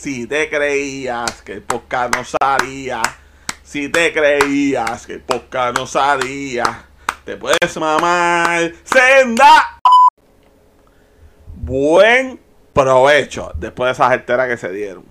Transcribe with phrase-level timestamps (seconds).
[0.00, 3.02] Si te creías que el podcast no salía,
[3.62, 6.86] si te creías que el podcast no salía,
[7.26, 9.78] te puedes mamar senda.
[11.54, 12.40] Buen
[12.72, 15.04] provecho después de esa jertera que se dieron.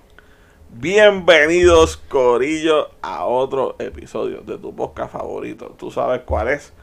[0.71, 5.76] Bienvenidos, Corillo, a otro episodio de tu podcast favorito.
[5.78, 6.74] Tú sabes cuál es.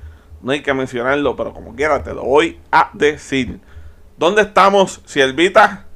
[0.43, 3.59] No hay que mencionarlo, pero como quiera te lo voy a decir.
[4.17, 5.87] ¿Dónde estamos, Siervita?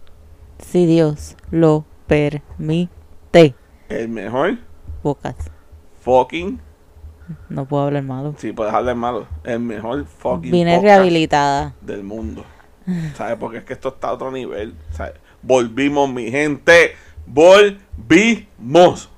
[0.59, 3.55] Si Dios lo permite.
[3.89, 4.59] El mejor
[5.01, 5.37] Bocas.
[6.01, 6.61] fucking.
[7.49, 8.35] No puedo hablar malo.
[8.37, 9.29] Sí, puedes hablar malo.
[9.45, 10.51] El mejor fucking.
[10.51, 11.75] Vine rehabilitada.
[11.81, 12.45] del mundo.
[13.15, 13.37] ¿Sabes?
[13.39, 14.75] Porque es que esto está a otro nivel.
[14.91, 15.15] ¿sabes?
[15.41, 16.97] Volvimos, mi gente.
[17.27, 19.09] Volvimos.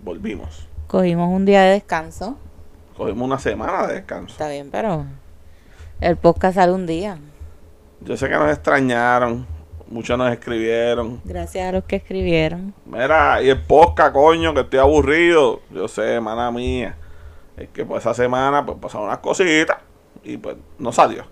[0.00, 0.68] Volvimos.
[0.88, 2.36] Cogimos un día de descanso.
[2.94, 4.32] Cogimos una semana de descanso.
[4.32, 5.06] Está bien, pero
[6.02, 7.16] el podcast sale un día.
[8.02, 9.46] Yo sé que nos extrañaron.
[9.92, 11.20] Muchos nos escribieron.
[11.22, 12.72] Gracias a los que escribieron.
[12.86, 15.60] Mira, y el podcast, coño, que estoy aburrido.
[15.70, 16.96] Yo sé, hermana mía.
[17.58, 19.76] Es que pues esa semana pues pasaron unas cositas
[20.24, 21.26] y pues no salió.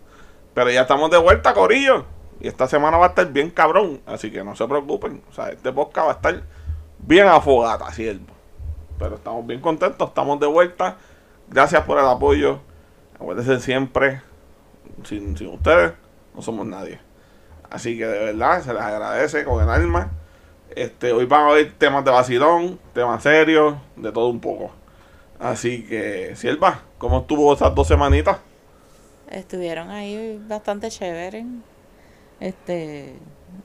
[0.52, 2.04] Pero ya estamos de vuelta, Corillo.
[2.38, 4.02] Y esta semana va a estar bien cabrón.
[4.04, 5.22] Así que no se preocupen.
[5.30, 6.42] O sea, este podcast va a estar
[6.98, 8.26] bien afogata, siervo.
[8.98, 10.98] Pero estamos bien contentos, estamos de vuelta.
[11.48, 12.60] Gracias por el apoyo.
[13.14, 14.20] Acuérdense siempre,
[15.04, 15.94] sin, sin ustedes
[16.34, 17.00] no somos nadie.
[17.70, 20.10] Así que de verdad se les agradece con el alma.
[20.74, 24.72] Este, hoy van a haber temas de vacilón, temas serios, de todo un poco.
[25.38, 28.38] Así que, Sierva, ¿cómo estuvo esas dos semanitas?
[29.30, 31.46] Estuvieron ahí bastante chéveres.
[32.40, 33.14] Este,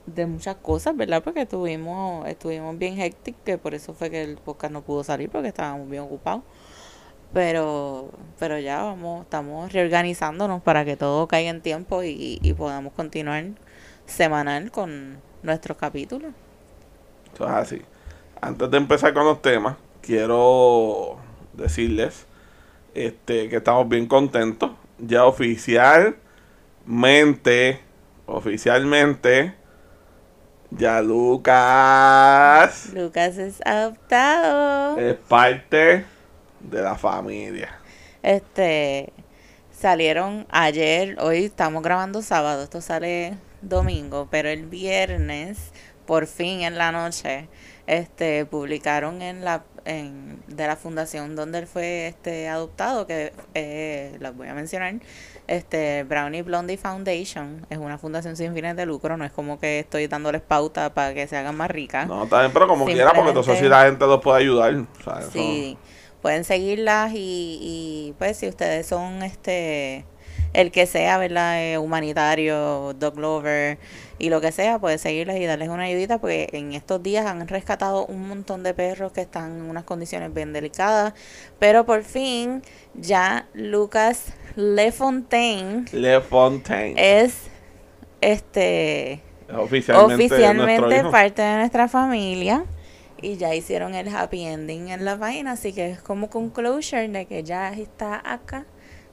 [0.06, 1.22] de muchas cosas, ¿verdad?
[1.22, 5.30] Porque estuvimos, estuvimos bien hectic, que por eso fue que el podcast no pudo salir,
[5.30, 6.42] porque estábamos bien ocupados.
[7.32, 12.92] Pero, pero ya vamos, estamos reorganizándonos para que todo caiga en tiempo y, y podamos
[12.92, 13.44] continuar
[14.06, 16.32] semanal con nuestros capítulos.
[17.34, 17.82] Eso es así.
[18.40, 21.18] Antes de empezar con los temas, quiero
[21.52, 22.26] decirles
[22.94, 24.70] este, que estamos bien contentos.
[24.98, 27.80] Ya oficialmente,
[28.24, 29.54] oficialmente,
[30.70, 34.98] ya Lucas Lucas es adoptado.
[34.98, 36.04] es parte
[36.60, 37.78] de la familia.
[38.22, 39.12] Este
[39.70, 45.72] salieron ayer, hoy estamos grabando sábado, esto sale domingo, pero el viernes,
[46.06, 47.48] por fin en la noche,
[47.86, 54.16] este publicaron en la en, de la fundación donde él fue este adoptado, que eh,
[54.18, 54.94] las voy a mencionar,
[55.46, 59.78] este Brownie Blondie Foundation, es una fundación sin fines de lucro, no es como que
[59.78, 62.08] estoy dándoles pauta para que se hagan más ricas.
[62.08, 64.74] No, bien, pero como quiera, porque entonces si la gente los puede ayudar.
[64.74, 65.78] o sea, eso- Sí,
[66.20, 70.04] pueden seguirlas y, y pues si ustedes son este
[70.56, 71.62] el que sea, ¿verdad?
[71.62, 73.78] Eh, humanitario, dog lover
[74.18, 77.46] y lo que sea, pueden seguirlas y darles una ayudita porque en estos días han
[77.46, 81.12] rescatado un montón de perros que están en unas condiciones bien delicadas,
[81.58, 82.62] pero por fin
[82.94, 86.94] ya Lucas Lefontaine Le Fontaine.
[86.96, 87.50] es
[88.22, 89.20] este es
[89.54, 92.64] oficialmente, oficialmente parte de nuestra familia
[93.20, 97.26] y ya hicieron el happy ending en la página, así que es como conclusion de
[97.26, 98.64] que ya está acá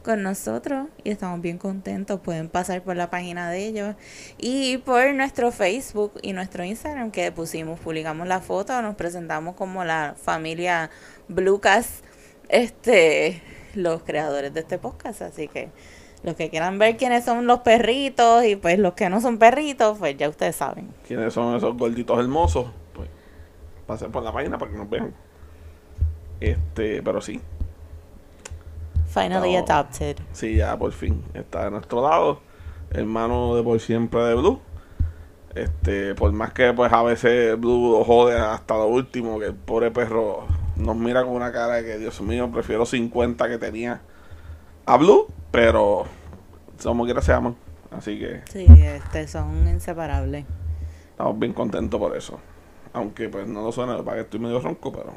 [0.03, 2.19] con nosotros y estamos bien contentos.
[2.19, 3.95] Pueden pasar por la página de ellos
[4.37, 9.83] y por nuestro Facebook y nuestro Instagram que pusimos, publicamos la foto, nos presentamos como
[9.83, 10.91] la familia
[11.27, 12.03] Blucas,
[12.49, 13.41] este,
[13.73, 15.69] los creadores de este podcast, así que
[16.23, 19.97] los que quieran ver quiénes son los perritos y pues los que no son perritos,
[19.97, 20.89] pues ya ustedes saben.
[21.07, 22.67] ¿Quiénes son esos gorditos hermosos?
[22.93, 23.09] Pues
[23.87, 25.13] pasen por la página para que nos vean.
[26.39, 27.39] Este, pero sí,
[29.13, 30.18] Finally adopted.
[30.31, 32.40] sí, ya por fin está de nuestro lado.
[32.91, 34.59] Hermano de por siempre de Blue.
[35.56, 39.53] Este, por más que pues a veces Blue lo jode hasta lo último, que el
[39.56, 44.01] pobre perro nos mira con una cara de que Dios mío, prefiero 50 que tenía
[44.85, 46.06] a Blue, pero
[46.81, 47.56] como quiera se aman.
[47.91, 50.45] Así que Sí, este, son inseparables.
[51.12, 52.40] estamos bien contentos por eso.
[52.94, 55.13] Aunque pues no lo suena, para que estoy medio ronco, pero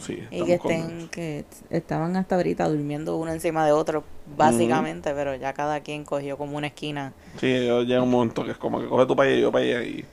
[0.00, 0.26] sí.
[0.30, 4.04] Y que estén, que estaban hasta ahorita durmiendo uno encima de otro,
[4.36, 7.12] básicamente, pero ya cada quien cogió como una esquina.
[7.38, 9.64] Sí, yo llega un momento que es como que coge tu allá y yo para
[9.64, 10.04] allá y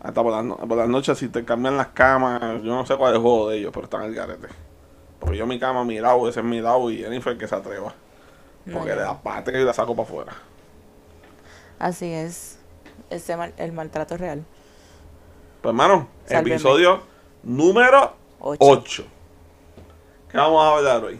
[0.00, 2.96] hasta por las, no- por las noches si te cambian las camas, yo no sé
[2.96, 4.48] cuál es el juego de ellos, pero están el garete.
[5.20, 7.94] Porque yo mi cama, mi lado, ese es mi lado y Jennifer que se atreva.
[8.64, 9.02] No, Porque le no.
[9.02, 10.32] da pate y la saco para afuera.
[11.78, 12.58] Así es.
[13.10, 14.44] Ese mal- el maltrato real.
[15.60, 16.54] Pues hermano, Sálveme.
[16.56, 17.02] episodio
[17.44, 18.58] número Ocho.
[18.60, 19.04] 8.
[20.32, 21.18] ¿Qué vamos a hablar hoy?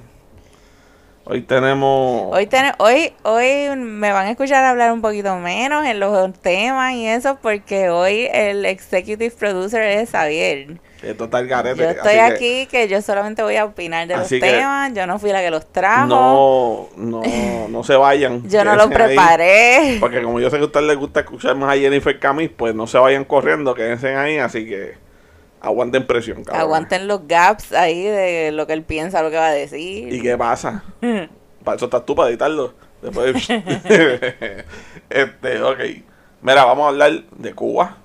[1.24, 2.34] Hoy tenemos...
[2.34, 6.94] Hoy, ten- hoy, hoy me van a escuchar hablar un poquito menos en los temas
[6.94, 10.78] y eso porque hoy el executive producer es Xavier.
[11.02, 11.82] Esto está el garete.
[11.82, 14.94] Yo estoy así aquí que yo solamente voy a opinar de los temas.
[14.94, 16.06] Yo no fui la que los trajo.
[16.06, 18.42] No, no, no se vayan.
[18.48, 19.96] yo no los ahí, preparé.
[20.00, 22.74] porque como yo sé que a ustedes les gusta escuchar más a Jennifer Camis, pues
[22.74, 24.94] no se vayan corriendo, quédense ahí, así que
[25.62, 26.60] aguanten presión, cabrón.
[26.60, 30.12] Aguanten los gaps ahí de lo que él piensa, lo que va a decir.
[30.12, 30.84] ¿Y qué pasa?
[31.64, 32.74] Para eso estás tú, para editarlo.
[33.00, 33.48] Después.
[35.10, 35.78] este, ok.
[36.42, 37.98] Mira, vamos a hablar de Cuba.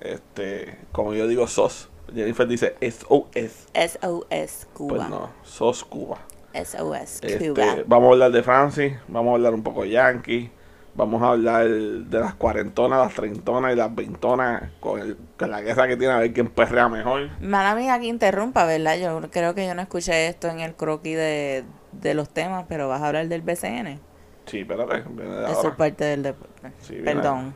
[0.00, 1.88] Este, como yo digo, SOS.
[2.14, 3.66] Jennifer dice SOS.
[3.74, 4.96] SOS Cuba.
[4.96, 6.18] Pues no, SOS Cuba.
[6.54, 7.76] SOS Este, Cuba.
[7.86, 10.50] vamos a hablar de Francis, vamos a hablar un poco de Yankee,
[10.94, 15.60] vamos a hablar de las cuarentonas, las treintonas y las veintonas con, el, con la
[15.60, 17.30] guerra que tiene a ver quién perrea mejor.
[17.40, 18.98] Mala mía que interrumpa, ¿verdad?
[18.98, 22.88] Yo creo que yo no escuché esto en el croquis de, de los temas, pero
[22.88, 24.00] vas a hablar del BCN.
[24.46, 25.04] Sí, espérate,
[25.48, 26.72] Eso es parte del deporte.
[26.80, 27.54] Sí, Perdón.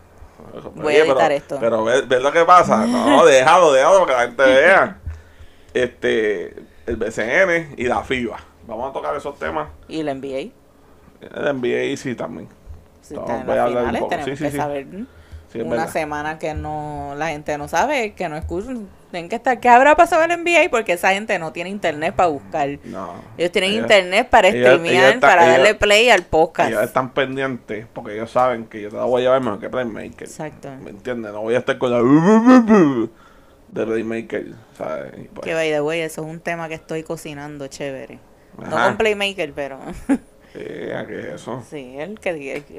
[0.56, 1.56] Eso, Voy a editar pero, esto.
[1.60, 2.86] Pero ¿ves, ves lo que pasa?
[2.86, 5.00] No, déjalo, déjalo para que la gente vea.
[5.72, 6.54] Este,
[6.86, 8.38] el BCN y la FIBA.
[8.66, 9.68] Vamos a tocar esos temas.
[9.88, 10.52] Y el NBA.
[11.20, 12.48] El NBA sí también.
[13.04, 14.56] Si No, en las un finales, tenemos Sí, que sí.
[14.56, 14.86] saber
[15.52, 15.88] Sí, una verdad.
[15.92, 18.88] semana que no la gente no sabe, que no escuchan.
[19.12, 19.60] Tienen que estar.
[19.60, 20.68] ¿Qué habrá pasado en el NBA?
[20.70, 22.68] Porque esa gente no tiene internet para buscar.
[22.82, 23.12] No.
[23.38, 26.70] Ellos tienen Ellos- internet para streamear, para ellos- darle play al podcast.
[26.70, 29.70] Ellos están pendientes porque ellos saben que yo te la voy a llevar mejor que
[29.70, 30.26] Playmaker.
[30.26, 30.70] Exacto.
[30.82, 31.30] ¿Me entiendes?
[31.32, 31.98] No voy a estar con la
[33.68, 34.46] de Playmaker.
[34.76, 35.12] ¿sabes?
[35.32, 38.18] Pues, Que by the way, eso es un tema que estoy cocinando chévere.
[38.58, 39.78] No con Playmaker, pero
[40.54, 41.64] ¿qué es eso?
[41.70, 42.30] sí, el que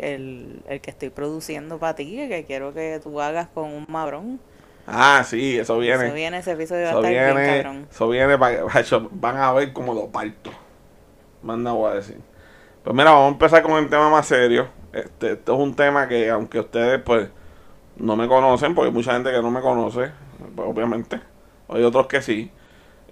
[0.01, 4.39] el, el que estoy produciendo para ti, que quiero que tú hagas con un mabrón.
[4.87, 6.05] Ah, sí, eso viene.
[6.05, 7.87] Eso viene, ese episodio va a Eso estar bien viene, cabrón.
[7.89, 10.51] eso viene para macho, van a ver como lo parto.
[11.41, 12.19] Más nada voy a decir.
[12.83, 14.69] Pues mira, vamos a empezar con el tema más serio.
[14.93, 17.29] Este, esto es un tema que aunque ustedes pues
[17.97, 20.11] no me conocen, porque hay mucha gente que no me conoce,
[20.55, 21.21] pues, obviamente.
[21.69, 22.51] Hay otros que sí.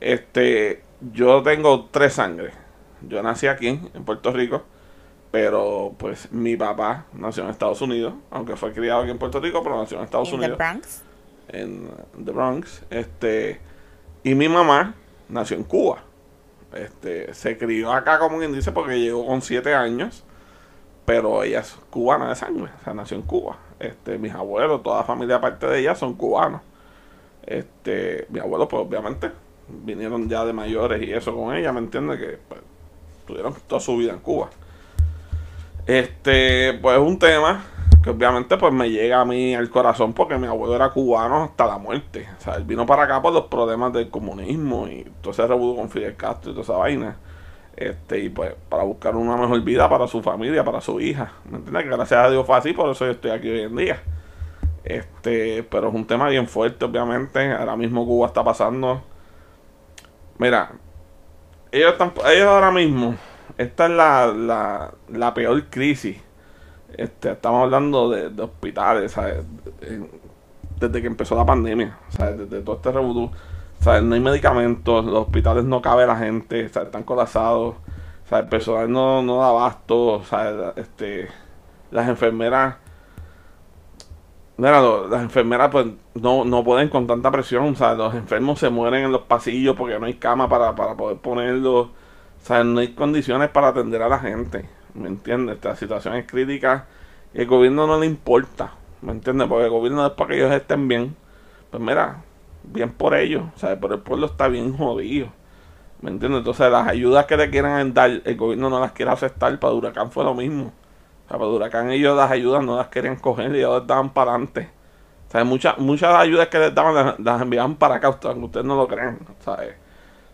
[0.02, 0.84] Este,
[1.14, 2.54] yo tengo tres sangres.
[3.08, 4.64] Yo nací aquí en Puerto Rico,
[5.32, 9.64] pero pues mi papá nació en Estados Unidos, aunque fue criado aquí en Puerto Rico,
[9.64, 11.04] pero nació en Estados Unidos Bronx.
[11.50, 11.90] en
[12.24, 12.84] The Bronx.
[12.90, 13.60] Este,
[14.24, 14.96] y mi mamá
[15.30, 16.04] nació en Cuba.
[16.74, 20.24] Este, se crió acá como quien dice porque llegó con siete años,
[21.06, 23.58] pero ella es cubana de sangre, o sea, nació en Cuba.
[23.80, 26.62] Este, mis abuelos, toda la familia aparte de ella son cubanos.
[27.46, 29.32] Este, mi abuelo pues obviamente
[29.68, 32.20] vinieron ya de mayores y eso con ella, ¿me entiendes?
[32.20, 32.62] Que pues,
[33.26, 34.50] tuvieron toda su vida en Cuba.
[35.86, 37.64] Este, pues es un tema
[38.04, 41.66] que obviamente pues me llega a mí al corazón porque mi abuelo era cubano hasta
[41.66, 42.28] la muerte.
[42.38, 45.78] O sea, él vino para acá por los problemas del comunismo y todo ese revuelo
[45.78, 47.18] con Fidel Castro y toda esa vaina.
[47.76, 51.32] Este, y pues para buscar una mejor vida para su familia, para su hija.
[51.50, 51.84] ¿Me entiendes?
[51.84, 54.02] Que gracias a Dios fue así, por eso yo estoy aquí hoy en día.
[54.84, 57.52] Este, pero es un tema bien fuerte, obviamente.
[57.52, 59.02] Ahora mismo Cuba está pasando.
[60.38, 60.74] Mira,
[61.74, 63.16] ellos están, ellos ahora mismo,
[63.58, 66.18] esta es la, la, la peor crisis.
[66.96, 69.44] Este, estamos hablando de, de hospitales, ¿sabes?
[70.80, 72.38] Desde que empezó la pandemia, ¿sabes?
[72.38, 73.32] Desde todo este revolú,
[73.80, 74.04] ¿sabes?
[74.04, 76.88] No hay medicamentos, los hospitales no cabe la gente, ¿sabes?
[76.88, 77.76] Están colapsados,
[78.30, 78.44] ¿sabes?
[78.44, 80.74] El personal no, no da abasto, ¿sabes?
[80.76, 81.28] Este,
[81.90, 82.76] las enfermeras,
[84.58, 87.98] mira, lo- las enfermeras pues no, no pueden con tanta presión, ¿sabes?
[87.98, 91.90] Los enfermos se mueren en los pasillos porque no hay cama para, para poder ponerlos,
[92.42, 92.66] ¿sabes?
[92.66, 95.56] No hay condiciones para atender a la gente, ¿me entiendes?
[95.56, 96.86] Esta situación es crítica
[97.34, 99.48] y el gobierno no le importa, ¿me entiendes?
[99.48, 101.16] Porque el gobierno es para que ellos estén bien.
[101.72, 102.24] Pues mira,
[102.64, 103.78] bien por ellos, ¿sabes?
[103.82, 105.28] Pero el pueblo está bien jodido,
[106.02, 106.40] ¿me entiendes?
[106.40, 110.12] Entonces las ayudas que le quieran dar, el gobierno no las quiere aceptar, para Huracán
[110.12, 110.74] fue lo mismo.
[111.34, 114.32] Sea, para Huracán ellos las ayudas no las querían coger y ellos las daban para
[114.32, 114.70] adelante.
[115.28, 118.66] O sea, muchas, muchas ayudas que les daban las, las enviaban para acá, aunque ustedes
[118.68, 119.74] no lo crean, ¿sabes?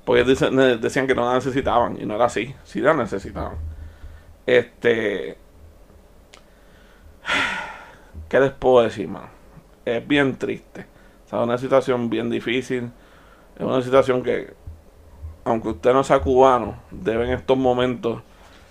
[0.03, 3.55] Porque dicen- ne- decían que no la necesitaban y no era así, sí la necesitaban.
[4.45, 5.37] Este.
[8.27, 9.29] ¿Qué les puedo decir, man?
[9.85, 10.85] Es bien triste.
[11.25, 12.91] O sea, es una situación bien difícil.
[13.57, 14.53] Es una situación que,
[15.45, 18.21] aunque usted no sea cubano, debe en estos momentos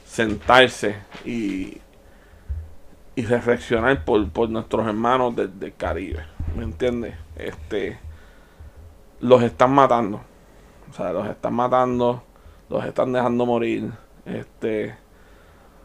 [0.05, 1.79] sentarse y,
[3.19, 6.25] y reflexionar por, por nuestros hermanos del, Caribe.
[6.57, 7.17] ¿Me entiendes?
[7.35, 7.99] Este,
[9.19, 10.21] los están matando.
[10.89, 12.23] O sea, los están matando,
[12.69, 13.91] los están dejando morir.
[14.25, 14.95] Este,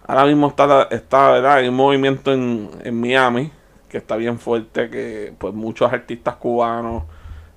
[0.06, 1.68] ahora mismo está, está ¿verdad?
[1.68, 3.52] Un movimiento en, en Miami
[3.90, 7.06] que está bien fuerte, que pues muchos artistas cubanos,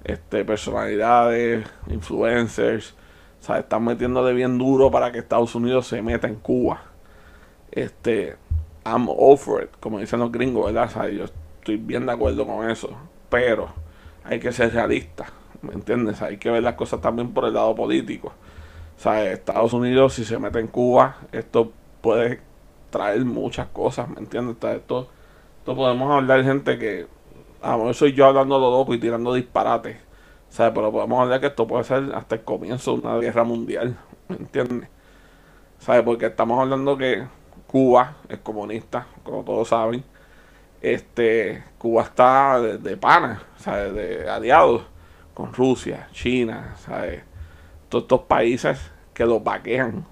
[0.04, 2.94] este, personalidades, influencers,
[3.42, 6.80] o sea, están metiéndole bien duro para que Estados Unidos se meta en Cuba.
[7.70, 8.36] Este,
[8.86, 11.08] I'm for it, como dicen los gringos, ¿verdad?
[11.08, 12.90] Yo estoy bien de acuerdo con eso,
[13.28, 13.68] pero
[14.22, 16.22] hay que ser realistas, ¿me entiendes?
[16.22, 18.28] Hay que ver las cosas también por el lado político.
[18.28, 22.40] O sea, Estados Unidos, si se mete en Cuba, esto puede
[22.90, 24.54] traer muchas cosas, ¿me entiendes?
[24.54, 25.08] Esto,
[25.58, 27.06] esto podemos hablar gente que,
[27.62, 29.96] a lo soy yo hablando lo loco y tirando disparates,
[30.48, 30.72] ¿sabes?
[30.76, 34.36] Pero podemos hablar que esto puede ser hasta el comienzo de una guerra mundial, ¿me
[34.36, 34.88] entiendes?
[35.80, 36.02] ¿Sabes?
[36.02, 37.26] Porque estamos hablando que
[37.66, 40.04] Cuba es comunista, como todos saben.
[40.80, 43.94] Este, Cuba está de, pana, ¿sabes?
[43.94, 44.82] De aliados
[45.34, 47.22] con Rusia, China, ¿sabes?
[47.88, 48.78] Todos estos países
[49.12, 50.06] que los vaquean.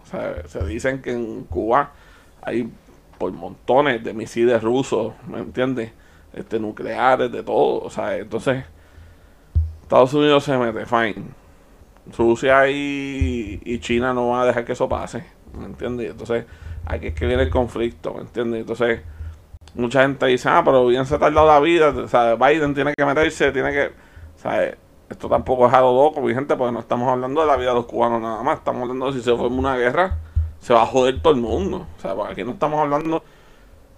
[0.47, 1.93] Se dicen que en Cuba
[2.43, 2.71] hay
[3.19, 5.93] por montones de misiles rusos, ¿me entiendes?
[6.33, 7.89] Este, nucleares, de todo.
[7.91, 8.65] Sea, entonces
[9.83, 11.27] Estados Unidos se mete, fine.
[12.17, 15.25] Rusia y, y China no van a dejar que eso pase,
[15.59, 16.11] ¿me entiendes?
[16.11, 16.45] Entonces,
[16.87, 18.61] aquí es que viene el conflicto, ¿me entiendes?
[18.61, 19.01] Entonces,
[19.75, 22.95] mucha gente dice, ah, pero bien se ha tardado la vida, o sea, Biden tiene
[22.97, 23.93] que meterse, tiene que,
[24.37, 24.75] sea,
[25.09, 27.75] esto tampoco es algo loco, mi gente, porque no estamos hablando de la vida de
[27.77, 30.19] los cubanos nada más, estamos hablando de si se forma una guerra,
[30.61, 33.23] se va a joder todo el mundo, o sea, porque aquí no estamos hablando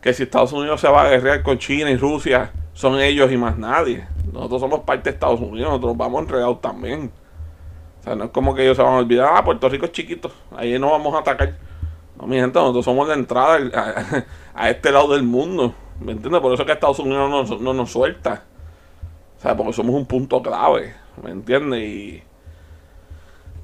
[0.01, 3.37] que si Estados Unidos se va a guerrear con China y Rusia, son ellos y
[3.37, 4.07] más nadie.
[4.33, 7.11] Nosotros somos parte de Estados Unidos, nosotros vamos entregados también.
[8.01, 9.93] O sea, no es como que ellos se van a olvidar, ah, Puerto Rico es
[9.93, 11.55] chiquito, ahí no vamos a atacar.
[12.19, 13.59] No, mi gente, nosotros somos la entrada
[14.55, 15.75] a, este lado del mundo.
[16.01, 16.41] ¿Me entiendes?
[16.41, 18.45] Por eso es que Estados Unidos no, nos suelta.
[19.39, 20.95] O sea, porque somos un punto clave.
[21.23, 21.83] ¿Me entiendes?
[21.83, 22.23] Y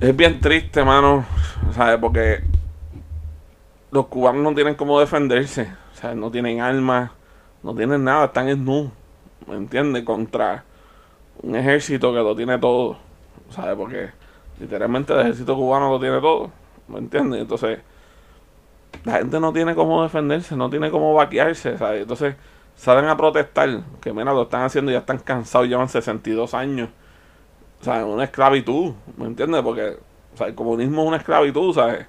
[0.00, 1.25] es bien triste, mano.
[1.75, 1.99] ¿Sabes?
[1.99, 2.42] Porque
[3.90, 5.73] los cubanos no tienen cómo defenderse.
[5.94, 7.11] Sea, no tienen armas,
[7.62, 8.90] no tienen nada, están en nu.
[9.47, 10.04] ¿Me entiendes?
[10.04, 10.64] Contra
[11.42, 12.99] un ejército que lo tiene todo.
[13.50, 13.76] ¿Sabes?
[13.76, 14.11] Porque
[14.61, 16.50] literalmente el ejército cubano lo tiene todo.
[16.88, 17.40] ¿Me entiendes?
[17.40, 17.80] Entonces
[19.04, 22.02] la gente no tiene cómo defenderse, no tiene cómo vaquearse, ¿sabes?
[22.02, 22.37] Entonces
[22.76, 26.88] salen a protestar, que mira, lo están haciendo ya están cansados, llevan 62 años.
[27.80, 29.62] O sea, una esclavitud, ¿me entiendes?
[29.62, 29.99] Porque
[30.35, 32.06] o sea, el comunismo es una esclavitud, ¿sabes?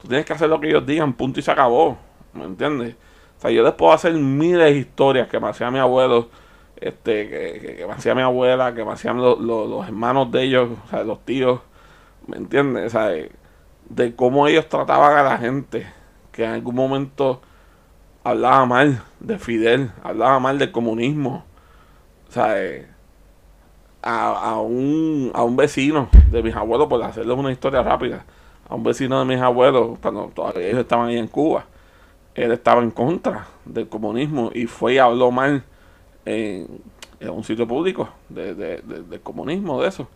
[0.00, 1.96] Tú tienes que hacer lo que ellos digan, punto y se acabó,
[2.32, 2.96] ¿me entiendes?
[3.38, 6.28] O sea, yo les puedo hacer miles de historias que me hacía mi abuelo,
[6.76, 10.88] este, que, que, me hacía mi abuela, que me hacían los hermanos de ellos, o
[10.88, 11.60] sea, los tíos,
[12.26, 12.86] ¿me entiendes?
[12.86, 13.10] O sea,
[13.88, 15.86] de cómo ellos trataban a la gente
[16.32, 17.40] que en algún momento
[18.24, 21.44] hablaba mal de Fidel, hablaba mal del comunismo.
[22.28, 22.88] O sea, eh,
[24.02, 28.24] a, un, a un vecino de mis abuelos, por hacerles una historia rápida,
[28.68, 31.66] a un vecino de mis abuelos, cuando todavía ellos estaban ahí en Cuba,
[32.34, 35.62] él estaba en contra del comunismo y fue y habló mal
[36.24, 36.66] en,
[37.20, 40.08] un sitio público de, del comunismo, de eso.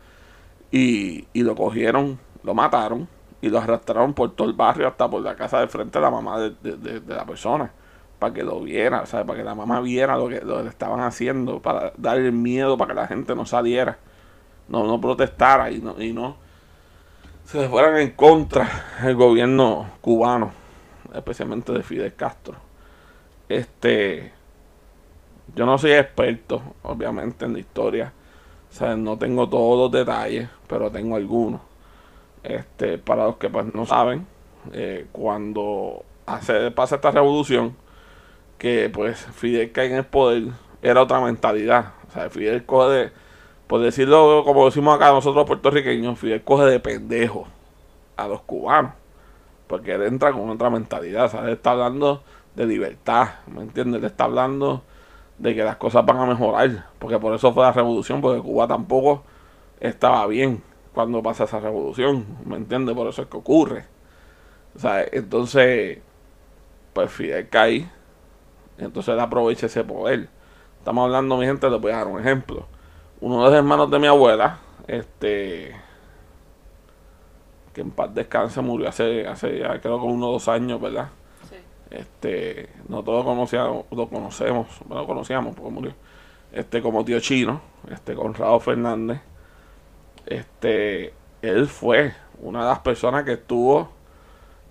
[0.72, 3.06] Y, y lo cogieron, lo mataron
[3.46, 6.10] y lo arrastraron por todo el barrio hasta por la casa de frente de la
[6.10, 7.70] mamá de, la persona
[8.18, 11.00] para que lo viera, sea, para que la mamá viera lo que, lo le estaban
[11.00, 13.98] haciendo, para darle miedo para que la gente no saliera,
[14.68, 16.36] no, no protestara y no, y no
[17.44, 18.68] se fueran en contra
[19.02, 20.50] del gobierno cubano,
[21.14, 22.56] especialmente de Fidel Castro.
[23.48, 24.32] Este,
[25.54, 28.12] yo no soy experto, obviamente, en la historia,
[28.76, 31.60] sea, no tengo todos los detalles, pero tengo algunos.
[32.46, 34.24] Este, para los que pues, no saben,
[34.72, 37.76] eh, cuando hace, pasa esta revolución,
[38.56, 40.44] que pues Fidel cae en el poder,
[40.80, 41.94] era otra mentalidad.
[42.08, 43.12] O sea, Fidel coge de,
[43.66, 47.48] por decirlo como decimos acá nosotros puertorriqueños, Fidel coge de pendejo
[48.16, 48.92] a los cubanos.
[49.66, 51.24] Porque él entra con otra mentalidad.
[51.24, 52.22] O sea, él está hablando
[52.54, 53.98] de libertad, ¿me entiendes?
[54.00, 54.84] Él está hablando
[55.38, 56.86] de que las cosas van a mejorar.
[57.00, 59.24] Porque por eso fue la revolución, porque Cuba tampoco
[59.80, 60.62] estaba bien
[60.96, 62.96] cuando pasa esa revolución, ¿me entiendes?
[62.96, 63.84] Por eso es que ocurre.
[64.74, 65.98] O sea, entonces,
[66.94, 67.86] pues Fidel cae,
[68.78, 70.30] entonces él aprovecha ese poder.
[70.78, 72.66] Estamos hablando, mi gente, les voy a dar un ejemplo.
[73.20, 75.76] Uno de los hermanos de mi abuela, este,
[77.74, 81.10] que en paz descanse, murió hace, hace ya creo que unos dos años, ¿verdad?
[81.50, 81.56] Sí.
[81.90, 85.92] Este, no todos conocíamos, lo conocemos, bueno, lo conocíamos porque murió.
[86.52, 87.60] Este, como tío chino,
[87.90, 89.20] este, Conrado Fernández
[90.26, 93.90] este, él fue una de las personas que estuvo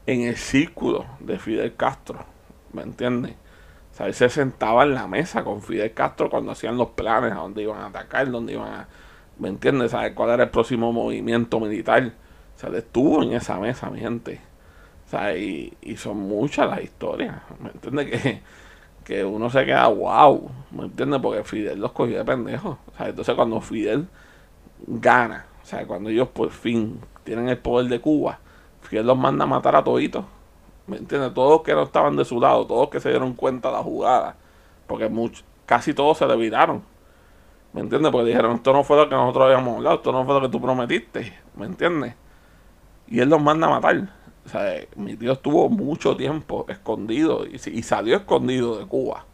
[0.05, 2.19] en el círculo de Fidel Castro,
[2.73, 3.35] ¿me entiendes?
[3.99, 7.35] O él se sentaba en la mesa con Fidel Castro cuando hacían los planes a
[7.35, 8.87] dónde iban a atacar, dónde iban a...
[9.39, 9.91] ¿Me entiendes?
[9.91, 12.13] ¿Sabes cuál era el próximo movimiento militar?
[12.55, 14.41] O sea, él estuvo en esa mesa, mi gente.
[15.05, 18.21] O sea, y, y son muchas las historias, ¿me entiendes?
[18.21, 18.41] Que,
[19.03, 21.21] que uno se queda wow, ¿me entiendes?
[21.21, 22.77] Porque Fidel los cogió de pendejos.
[22.91, 24.07] O sea, entonces cuando Fidel
[24.87, 25.45] gana.
[25.63, 28.39] O sea, cuando ellos por fin tienen el poder de Cuba,
[28.81, 30.25] Fidel los manda a matar a toditos.
[30.87, 31.33] ¿Me entiendes?
[31.33, 34.35] Todos que no estaban de su lado, todos que se dieron cuenta de la jugada.
[34.85, 35.09] Porque
[35.65, 36.37] casi todos se le.
[36.37, 38.11] ¿Me entiendes?
[38.11, 40.49] Porque dijeron, esto no fue lo que nosotros habíamos hablado, esto no fue lo que
[40.49, 41.33] tú prometiste.
[41.55, 42.13] ¿Me entiendes?
[43.07, 44.09] Y él los manda a matar.
[44.45, 49.25] O sea, mi tío estuvo mucho tiempo escondido y, salió escondido de Cuba.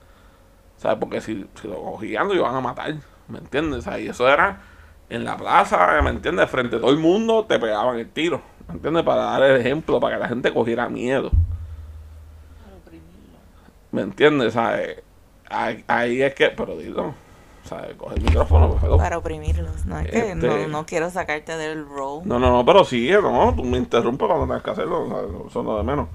[0.77, 0.97] ¿Sabes?
[0.99, 2.95] Porque si, si lo cogían lo iban a matar.
[3.27, 3.85] ¿Me entiendes?
[3.85, 4.61] O y eso era
[5.11, 6.49] en la plaza, ¿me entiendes?
[6.49, 8.41] Frente a todo el mundo te pegaban el tiro.
[8.67, 9.03] ¿Me entiendes?
[9.03, 11.31] Para dar el ejemplo, para que la gente cogiera miedo.
[13.91, 14.53] ¿Me entiendes?
[14.53, 15.03] ¿Sabes?
[15.49, 17.13] Ahí, ahí es que, pero dilo,
[17.65, 17.93] ¿sabes?
[17.95, 21.85] Coge el micrófono, pero, Para oprimirlos, no es que no, este no, quiero sacarte del
[21.85, 22.21] role.
[22.23, 25.29] No, no, no, pero sigue, no, tú me interrumpes cuando tengas que hacerlo, ¿sabes?
[25.49, 26.07] eso no de menos.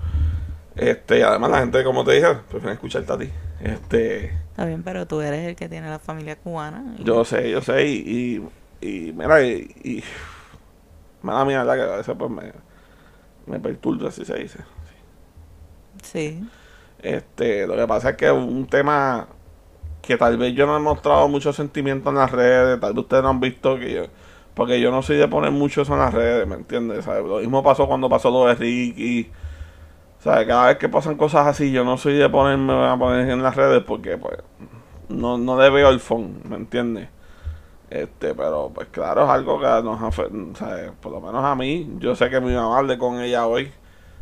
[0.74, 3.30] Este, además la gente, como te dije, prefiere escucharte a ti.
[3.60, 4.24] Este.
[4.50, 6.94] Está bien, pero tú eres el que tiene la familia cubana.
[6.98, 8.48] Yo sé, yo sé, y, y,
[8.80, 10.04] mira, y, y
[11.22, 11.86] mala mía, ¿verdad?
[11.86, 12.52] Que a veces pues me,
[13.46, 14.60] me perturba, así se dice.
[16.02, 16.48] Sí.
[17.02, 19.28] Este, lo que pasa es que es un tema
[20.02, 23.22] que tal vez yo no he mostrado mucho sentimiento en las redes, tal vez ustedes
[23.22, 24.02] no han visto que yo,
[24.54, 27.04] porque yo no soy de poner mucho eso en las redes, ¿me entiendes?
[27.04, 27.24] ¿Sabes?
[27.24, 29.30] Lo mismo pasó cuando pasó lo de Ricky.
[30.20, 30.46] ¿Sabes?
[30.46, 33.54] Cada vez que pasan cosas así, yo no soy de ponerme a poner en las
[33.56, 34.38] redes porque pues
[35.08, 37.08] no, no le veo el fondo, ¿me entiendes?
[37.88, 42.16] Este, pero pues claro, es algo que nos afecta, por lo menos a mí, yo
[42.16, 43.70] sé que me iba a hablar con ella hoy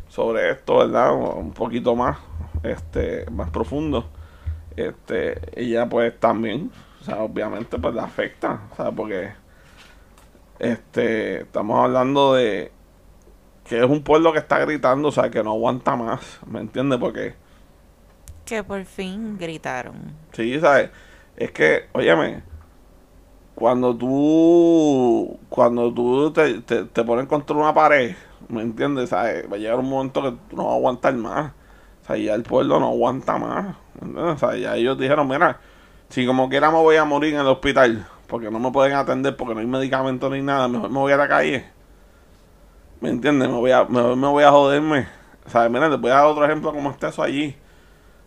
[0.07, 1.13] sobre esto, ¿verdad?
[1.13, 2.17] Un poquito más,
[2.63, 4.05] este, más profundo.
[4.75, 9.31] Este, ella pues también, o sea, obviamente pues la afecta, o sea, porque
[10.59, 12.71] este, estamos hablando de
[13.63, 16.99] que es un pueblo que está gritando, o sea, que no aguanta más, ¿me entiendes?
[16.99, 17.33] Porque
[18.45, 20.13] que por fin gritaron.
[20.31, 20.91] Sí, ¿sabes?
[21.35, 22.43] Es que, óyeme,
[23.55, 28.15] cuando tú cuando tú te, te, pones contra una pared,
[28.49, 29.09] ¿me entiendes?
[29.09, 29.49] ¿Sabes?
[29.51, 31.51] Va a llegar un momento que tú no vas a aguantar más.
[32.03, 33.77] O sea, ya el pueblo no aguanta más.
[34.15, 35.59] O sea, ya ellos dijeron, mira,
[36.09, 39.35] si como quiera me voy a morir en el hospital, porque no me pueden atender,
[39.37, 41.65] porque no hay medicamento ni nada, mejor me voy a la calle.
[42.99, 43.49] ¿Me entiendes?
[43.49, 45.07] Me voy a, me, voy a joderme.
[45.45, 47.55] O sea, mira, te voy a dar otro ejemplo como está eso allí.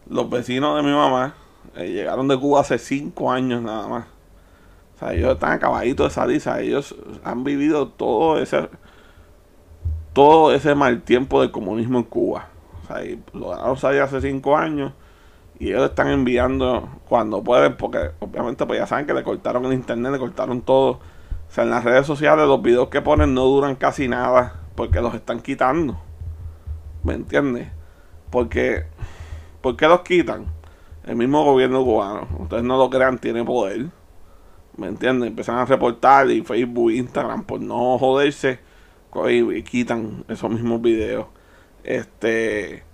[0.09, 1.35] Los vecinos de mi mamá
[1.77, 4.18] eh, llegaron de Cuba hace cinco años nada más.
[4.99, 8.69] O sea, ellos están acabaditos de salir, ellos han vivido todo ese
[10.13, 12.49] todo ese mal tiempo del comunismo en Cuba.
[12.83, 14.93] O sea, y lograron salir hace cinco años
[15.61, 19.73] y ellos están enviando cuando pueden, porque obviamente pues ya saben que le cortaron el
[19.73, 20.91] internet, le cortaron todo.
[20.91, 25.01] O sea, en las redes sociales los videos que ponen no duran casi nada porque
[25.01, 25.97] los están quitando.
[27.05, 27.69] ¿Me entiendes?
[28.31, 28.87] Porque,
[29.61, 30.47] ¿por qué los quitan?
[31.05, 33.87] El mismo gobierno cubano, ustedes no lo crean, tiene poder.
[34.79, 35.29] ¿Me entiendes?
[35.29, 38.61] Empiezan a reportar y Facebook, Instagram, por no joderse,
[39.29, 41.27] y, quitan esos mismos videos.
[41.83, 42.85] Este.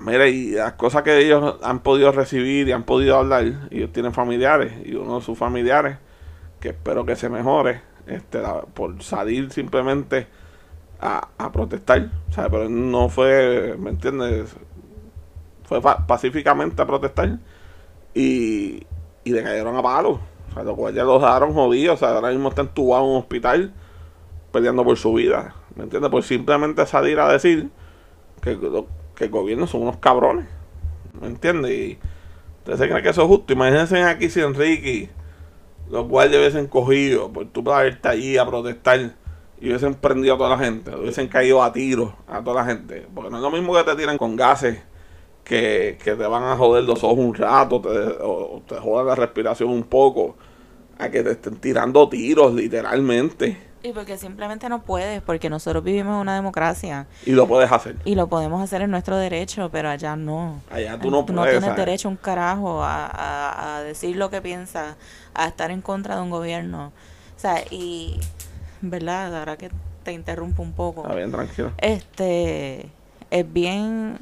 [0.00, 4.12] Mire, y las cosas que ellos han podido recibir y han podido hablar, ellos tienen
[4.12, 5.98] familiares, y uno de sus familiares,
[6.60, 8.40] que espero que se mejore, este,
[8.72, 10.26] por salir simplemente
[11.00, 14.56] a, a protestar, Pero no fue, ¿me entiendes?
[15.64, 17.38] Fue pacíficamente a protestar
[18.14, 18.86] y,
[19.24, 20.18] y le cayeron a palos.
[20.50, 21.96] O sea, los guardias los dejaron jodidos.
[21.96, 23.72] O sea, ahora mismo está entubado en un hospital
[24.52, 25.54] peleando por su vida.
[25.74, 26.10] ¿Me entiendes?
[26.10, 27.70] Por simplemente salir a decir
[28.40, 28.58] que,
[29.16, 30.46] que el gobierno son unos cabrones.
[31.20, 31.72] ¿Me entiendes?
[31.72, 31.98] Y
[32.58, 33.52] ustedes creen que eso es justo.
[33.52, 35.10] Imagínense aquí si Enrique,
[35.90, 39.14] los guardias hubiesen cogido por tú para irte allí a protestar
[39.60, 43.06] y hubiesen prendido a toda la gente, hubiesen caído a tiros a toda la gente.
[43.14, 44.78] Porque no es lo mismo que te tiran con gases
[45.44, 47.88] que, te van a joder los ojos un rato, te,
[48.22, 50.36] o te jodan la respiración un poco,
[50.98, 53.74] a que te estén tirando tiros, literalmente.
[53.82, 57.06] Y porque simplemente no puedes, porque nosotros vivimos en una democracia.
[57.26, 57.96] Y lo puedes hacer.
[58.06, 60.62] Y lo podemos hacer en nuestro derecho, pero allá no.
[60.70, 61.36] Allá tú no puedes.
[61.36, 64.96] No tienes derecho un carajo a, a, decir lo que piensas,
[65.34, 66.92] a estar en contra de un gobierno.
[67.36, 68.18] O sea, y.
[68.80, 69.38] ¿Verdad?
[69.38, 69.70] Ahora que
[70.02, 71.02] te interrumpo un poco.
[71.02, 71.72] Está bien, tranquilo.
[71.76, 72.88] Este.
[73.30, 74.18] Es bien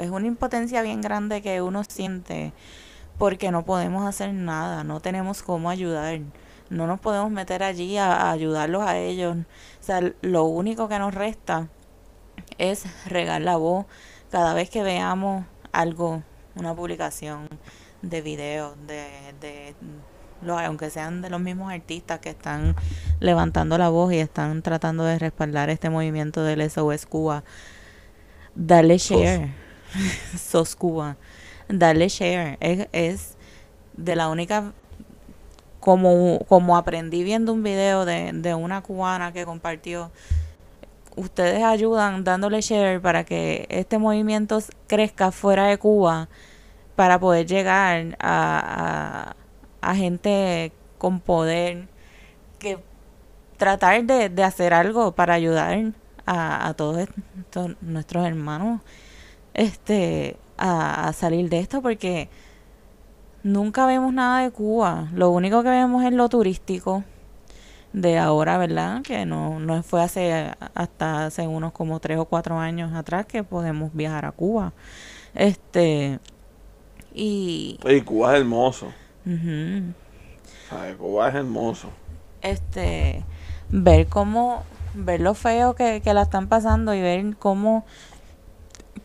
[0.00, 2.52] es una impotencia bien grande que uno siente
[3.18, 6.20] porque no podemos hacer nada, no tenemos cómo ayudar,
[6.70, 9.36] no nos podemos meter allí a, ayudarlos a ellos.
[9.36, 11.68] O sea, lo único que nos resta
[12.56, 13.84] es regar la voz
[14.30, 16.22] cada vez que veamos algo,
[16.54, 17.48] una publicación
[18.00, 19.04] de video, de,
[19.40, 19.74] de
[20.48, 22.74] aunque sean de los mismos artistas que están
[23.18, 27.44] levantando la voz y están tratando de respaldar este movimiento del SOS Cuba,
[28.54, 29.69] darle share.
[30.38, 31.16] Sos Cuba.
[31.68, 32.58] Darle share.
[32.60, 33.36] Es,
[33.96, 34.72] de la única.
[35.80, 40.10] Como, como aprendí viendo un video de, de una cubana que compartió.
[41.16, 46.28] Ustedes ayudan dándole share para que este movimiento crezca fuera de Cuba
[46.96, 49.34] para poder llegar a,
[49.80, 51.88] a gente con poder
[52.58, 52.78] que
[53.56, 55.92] tratar de, de hacer algo para ayudar
[56.26, 58.80] a, a todos estos, nuestros hermanos
[59.54, 62.28] este a, a salir de esto porque
[63.42, 65.08] nunca vemos nada de Cuba.
[65.14, 67.04] Lo único que vemos es lo turístico
[67.92, 69.02] de ahora, ¿verdad?
[69.02, 73.44] Que no, no fue hace hasta hace unos como tres o cuatro años atrás que
[73.44, 74.72] podemos viajar a Cuba.
[75.34, 76.20] Este
[77.14, 78.94] y, Y Cuba es hermoso.
[79.26, 79.94] ujú,
[80.68, 80.96] ¿sabes?
[80.96, 81.92] Cuba es hermoso.
[82.42, 83.24] este
[83.70, 87.84] ver cómo ver lo feo que, que la están pasando y ver cómo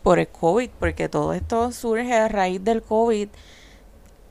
[0.06, 3.28] por el COVID, porque todo esto surge a raíz del COVID,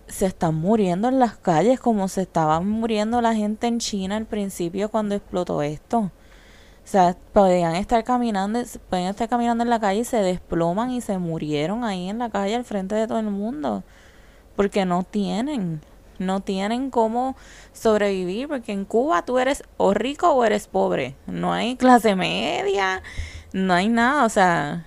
[0.08, 4.26] se están muriendo en las calles como se estaban muriendo la gente en China al
[4.26, 6.00] principio cuando explotó esto.
[6.00, 6.12] O
[6.86, 11.18] sea, podían estar caminando, pueden estar caminando en la calle y se desploman y se
[11.18, 13.84] murieron ahí en la calle al frente de todo el mundo.
[14.56, 15.82] Porque no tienen,
[16.20, 17.36] no tienen cómo
[17.74, 21.18] sobrevivir, porque en Cuba tú eres o rico o eres pobre.
[21.28, 23.04] No hay clase media,
[23.52, 24.86] no hay nada, o sea,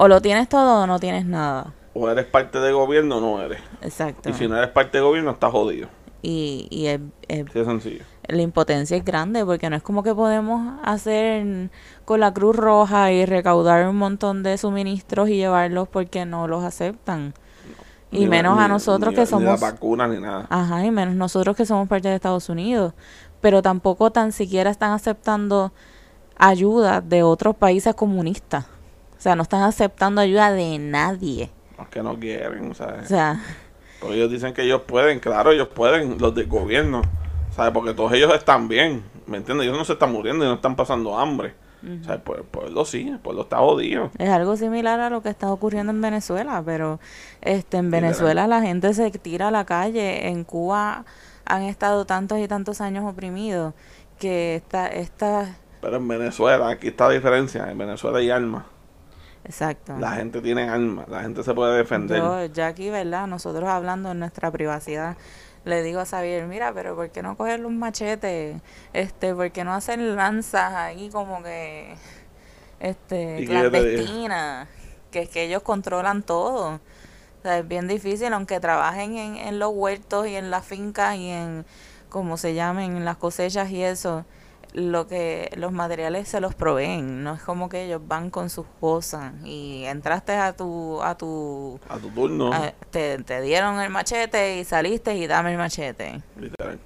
[0.00, 1.72] o lo tienes todo o no tienes nada.
[1.92, 3.60] O eres parte del gobierno o no eres.
[3.82, 4.28] Exacto.
[4.30, 5.88] Y si no eres parte del gobierno, estás jodido.
[6.22, 8.04] Y, y es- es- de sencillo.
[8.28, 11.70] la impotencia es grande porque no es como que podemos hacer
[12.04, 16.62] con la Cruz Roja y recaudar un montón de suministros y llevarlos porque no los
[16.62, 17.34] aceptan.
[18.12, 19.44] Y Ni menos ni- a nosotros ni que Ni somos...
[19.44, 20.46] las vacunas ni nada.
[20.50, 22.94] Ajá, y menos nosotros que somos parte de Estados Unidos.
[23.40, 25.72] Pero tampoco tan siquiera están aceptando
[26.36, 28.66] ayuda de otros países comunistas.
[29.18, 31.50] O sea, no están aceptando ayuda de nadie.
[31.76, 33.04] Los que no quieren, ¿sabes?
[33.04, 33.40] O sea,
[34.00, 37.02] Porque ellos dicen que ellos pueden, claro, ellos pueden, los del gobierno,
[37.54, 37.72] ¿sabes?
[37.72, 39.66] Porque todos ellos están bien, ¿me entiendes?
[39.66, 41.54] Ellos no se están muriendo y no están pasando hambre.
[41.80, 44.10] O sea, el pue- el pueblo sí, el pueblo está jodido.
[44.18, 46.98] es algo similar a lo que está ocurriendo en Venezuela, pero
[47.40, 47.90] este en.
[47.90, 51.04] Venezuela la gente se tira a la calle, en Cuba
[51.44, 53.74] han estado tantos y tantos años oprimidos
[54.18, 58.64] que esta esta Pero en Venezuela, aquí está la diferencia, en Venezuela hay armas.
[59.48, 59.96] Exacto.
[59.98, 62.18] La gente tiene armas, la gente se puede defender.
[62.18, 63.26] Yo, ya aquí, ¿verdad?
[63.26, 65.16] Nosotros hablando en nuestra privacidad,
[65.64, 68.60] le digo a Xavier, mira, pero ¿por qué no coger un machete?
[68.92, 71.94] Este, ¿por qué no hacer lanzas ahí como que,
[72.80, 74.68] este, clandestinas?
[75.10, 76.74] Que es que ellos controlan todo.
[76.74, 81.16] O sea, es bien difícil, aunque trabajen en, en los huertos y en las fincas
[81.16, 81.64] y en,
[82.08, 84.24] como se llamen, en las cosechas y eso,
[84.74, 88.66] lo que los materiales se los proveen, no es como que ellos van con sus
[88.80, 93.90] cosas y entraste a tu a tu A tu turno, a- te, te dieron el
[93.90, 96.22] machete y saliste y dame el machete.
[96.38, 96.78] literal.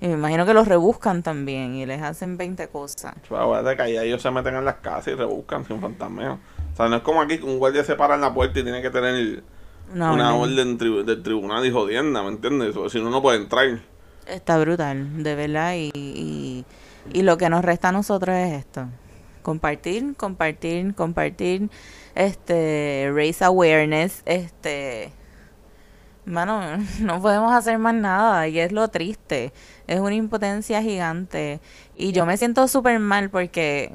[0.00, 3.14] Y me imagino que los rebuscan también y les hacen 20 cosas.
[3.24, 6.38] Acuérdate que allá ellos se meten en las casas y rebuscan sin fantasmeo.
[6.72, 8.62] O sea, no es como aquí que un guardia se para en la puerta y
[8.62, 9.42] tiene que tener
[9.92, 10.52] Una una orden.
[10.52, 12.76] orden tri- del tribunal y jodienda, ¿me entiendes?
[12.92, 13.80] Si no, no puede entrar.
[14.24, 15.74] Está brutal, de verdad.
[15.74, 16.64] Y, y,
[17.12, 18.86] y lo que nos resta a nosotros es esto.
[19.42, 21.70] Compartir, compartir, compartir.
[22.14, 24.22] Este, raise awareness.
[24.26, 25.12] Este,
[26.24, 26.60] mano,
[27.00, 28.48] no podemos hacer más nada.
[28.48, 29.52] Y es lo triste.
[29.86, 31.60] Es una impotencia gigante.
[31.96, 33.92] Y yo me siento súper mal porque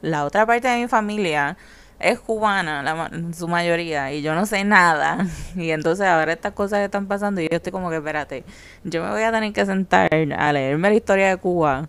[0.00, 1.56] la otra parte de mi familia
[2.02, 5.26] es cubana, la, su mayoría, y yo no sé nada.
[5.56, 8.44] Y entonces ahora estas cosas están pasando y yo estoy como que, espérate,
[8.84, 11.88] yo me voy a tener que sentar a leerme la historia de Cuba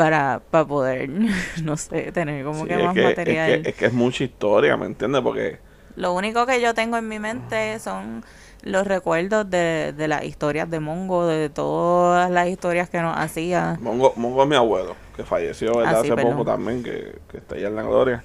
[0.00, 1.08] para, para poder,
[1.62, 3.60] no sé, tener como Sí, que más que, es, material.
[3.62, 5.22] que, es que es mucha historia, ¿me entiendes?
[5.22, 5.60] Porque
[5.94, 8.24] Lo único que yo tengo en mi mente son
[8.62, 13.80] los recuerdos de, de las historias de Mongo, de todas las historias que nos hacía.
[13.80, 15.94] Mongo, Mongo es mi abuelo, que falleció ¿verdad?
[15.94, 16.32] Ah, sí, hace perdón.
[16.32, 18.24] poco también, que, que está allá en la gloria.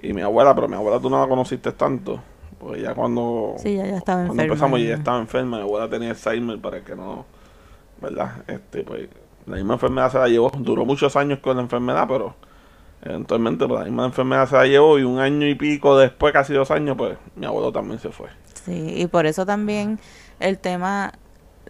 [0.00, 2.22] Y mi abuela, pero mi abuela tú no la conociste tanto.
[2.58, 4.44] Porque ya cuando, Sí, ya, ya estaba cuando enferma.
[4.44, 5.58] empezamos, ella estaba enferma.
[5.58, 7.26] Mi abuela tenía Alzheimer para que no,
[8.02, 8.44] ¿verdad?
[8.48, 9.08] Este, pues,
[9.48, 10.50] la misma enfermedad se la llevó.
[10.58, 12.36] Duró muchos años con la enfermedad, pero
[13.02, 14.98] eventualmente la misma enfermedad se la llevó.
[14.98, 18.28] Y un año y pico después, casi dos años, pues mi abuelo también se fue.
[18.64, 19.98] Sí, y por eso también
[20.40, 21.12] el tema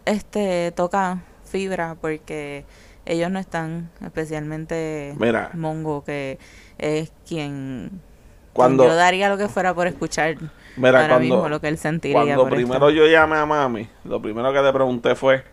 [0.05, 2.65] este toca fibra porque
[3.07, 5.51] ellos no están especialmente Mira.
[5.53, 6.39] Mongo que
[6.79, 8.03] es quien,
[8.55, 10.37] quien Cuando, yo daría lo que fuera por escuchar
[10.77, 12.91] mira, ahora cuando, mismo lo que él sentiría Cuando por primero esto.
[12.91, 15.45] yo llamé a mami, lo primero que le pregunté fue,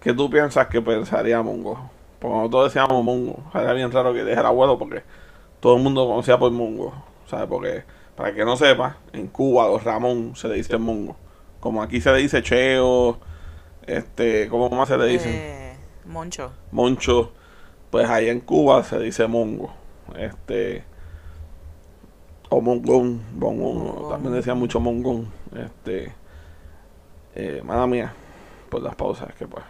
[0.00, 1.90] ¿qué tú piensas que pensaría Mongo?
[2.18, 3.42] Porque nosotros decíamos Mongo.
[3.48, 5.02] O sea, era bien raro que dijera abuelo porque
[5.60, 6.92] todo el mundo conocía por Mongo.
[7.26, 7.46] ¿Sabes?
[7.46, 7.84] Porque,
[8.16, 11.16] para que no sepa, en Cuba los Ramón se le dice Mongo.
[11.60, 13.18] Como aquí se le dice Cheo,
[13.86, 15.28] este, ¿cómo más se le dice?
[15.30, 16.52] Eh, Moncho.
[16.72, 17.32] Moncho,
[17.90, 19.72] pues allá en Cuba se dice Mongo.
[20.16, 20.84] Este.
[22.48, 23.22] O Mongón.
[23.34, 24.10] Mongón, Mongón.
[24.10, 25.30] También decía mucho Mongón.
[25.54, 26.14] Este.
[27.34, 28.12] Eh, mala mía.
[28.70, 29.64] por las pausas, que pues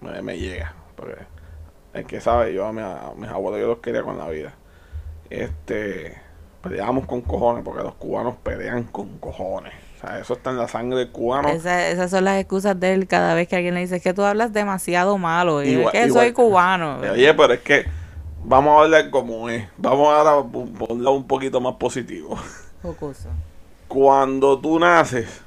[0.00, 0.74] me, me llega.
[0.96, 1.16] Porque
[1.94, 4.54] el que sabe, yo a, mi- a mis abuelos yo los quería con la vida.
[5.30, 6.16] Este,
[6.62, 9.72] peleábamos con cojones, porque los cubanos pelean con cojones.
[9.96, 11.48] O sea, eso está en la sangre del cubano.
[11.48, 14.14] Esa- esas son las excusas de él cada vez que alguien le dice es que
[14.14, 15.62] tú hablas demasiado malo.
[15.62, 16.24] Y Igual- es que igual.
[16.24, 16.98] soy cubano.
[17.12, 17.84] Oye, pero es que
[18.44, 19.68] vamos a hablar como es.
[19.76, 22.38] Vamos por por un poquito más positivo.
[22.82, 23.28] Jocoso.
[23.88, 25.42] Cuando tú naces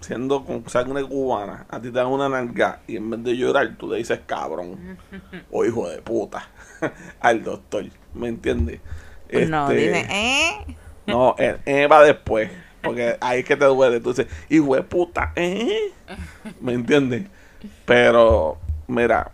[0.00, 3.76] siendo con sangre cubana, a ti te dan una nalga y en vez de llorar
[3.78, 4.98] tú le dices cabrón
[5.50, 6.48] o hijo de puta
[7.20, 7.84] al doctor,
[8.14, 8.80] ¿me entiendes?
[9.48, 10.76] No, Este, dice, ¿eh?
[11.06, 12.50] No, eh, eh, va después,
[12.82, 15.92] porque ahí es que te duele, tú dices, hijo de puta, ¿eh?
[16.60, 17.26] ¿Me entiendes?
[17.84, 18.58] Pero,
[18.88, 19.30] mira,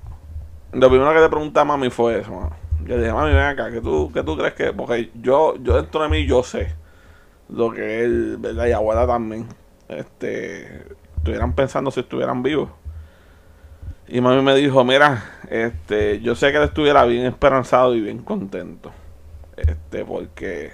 [0.72, 2.56] lo primero que te pregunté a mami fue eso, mano.
[2.84, 4.72] Yo dije, mami, ven acá, ¿qué tú, qué tú crees que...?
[4.72, 6.74] Porque yo, yo dentro de mí, yo sé
[7.48, 8.66] lo que él, ¿verdad?
[8.66, 9.46] Y abuela también,
[9.88, 12.70] este, estuvieran pensando si estuvieran vivos.
[14.08, 18.18] Y mami me dijo, mira, este, yo sé que él estuviera bien esperanzado y bien
[18.18, 18.92] contento.
[19.56, 20.72] Este, porque...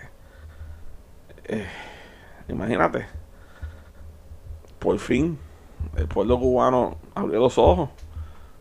[1.45, 1.67] eh,
[2.49, 3.07] imagínate,
[4.79, 5.39] por fin,
[5.97, 7.91] el pueblo cubano abrió los ojos,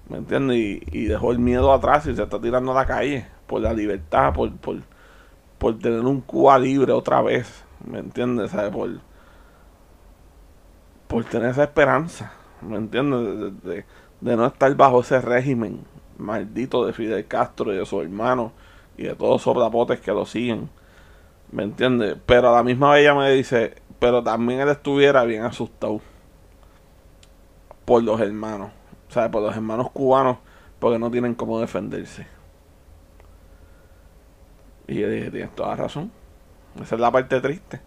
[0.07, 0.57] ¿me entiendes?
[0.57, 4.33] Y, dejó el miedo atrás y se está tirando a la calle por la libertad,
[4.33, 4.77] por, por,
[5.57, 8.51] por tener un Cuba libre otra vez, ¿me entiendes?
[8.51, 8.71] ¿Sabes?
[8.71, 8.89] Por,
[11.11, 13.61] por tener esa esperanza, ¿me entiendes?
[13.63, 13.85] De,
[14.21, 15.83] de- no estar bajo ese régimen
[16.17, 18.51] maldito de Fidel Castro y de sus hermanos
[18.97, 20.69] y de todos los sobrapotes que lo siguen,
[21.51, 22.17] ¿me entiendes?
[22.25, 26.01] Pero a la misma vez ella me dice, pero también él estuviera bien asustado
[27.85, 28.71] por los hermanos,
[29.09, 29.29] ¿sabes?
[29.31, 30.37] Por los hermanos cubanos,
[30.79, 32.27] porque no tienen cómo defenderse.
[34.87, 36.11] Y yo dije, tienes toda razón.
[36.81, 37.81] Esa es la parte triste.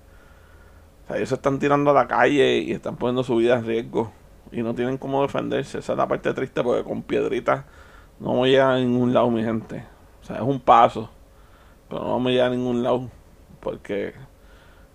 [1.05, 3.67] O sea, ellos se están tirando a la calle y están poniendo su vida en
[3.67, 4.11] riesgo.
[4.53, 5.79] Y no tienen cómo defenderse.
[5.79, 7.65] Esa es la parte triste porque con piedritas
[8.21, 9.85] no vamos a llegar a ningún lado, mi gente.
[10.23, 11.11] O sea, es un paso.
[11.89, 13.11] Pero no vamos a llegar a ningún lado.
[13.61, 14.15] Porque,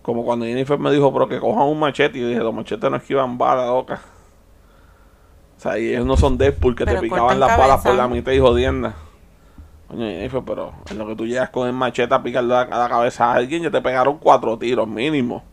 [0.02, 2.18] como cuando Jennifer me dijo, pero que cojan un machete.
[2.18, 4.02] Y yo dije, los machetes no esquivan balas, loca.
[5.58, 8.02] O sea, y ellos no son Deadpool que te picaban las balas por cabeza.
[8.02, 8.96] la mitad y jodienda.
[9.90, 12.88] Coño, Jennifer, pero en lo que tú llegas con el machete a picarle a la
[12.88, 15.44] cabeza a alguien, ya te pegaron cuatro tiros mínimo.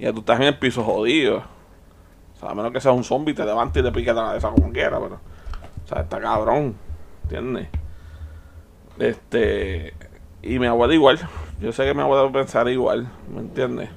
[0.00, 1.38] Ya tú estás en el piso jodido.
[1.38, 4.50] O sea, a menos que seas un zombie, te levantes y te piques la cabeza
[4.50, 5.20] como quiera, pero.
[5.84, 6.74] O sea, está cabrón.
[7.24, 7.68] ¿Entiendes?
[8.98, 9.92] Este.
[10.42, 11.18] Y mi abuela igual.
[11.60, 13.90] Yo sé que mi abuela pensar igual, ¿me entiendes?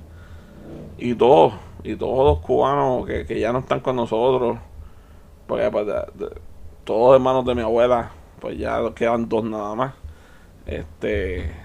[0.98, 4.58] Y todos, y todos los cubanos que, que ya no están con nosotros,
[5.48, 5.88] porque pues,
[6.84, 8.12] todos hermanos de mi abuela,
[8.42, 9.94] pues ya quedan dos nada más.
[10.66, 11.63] Este.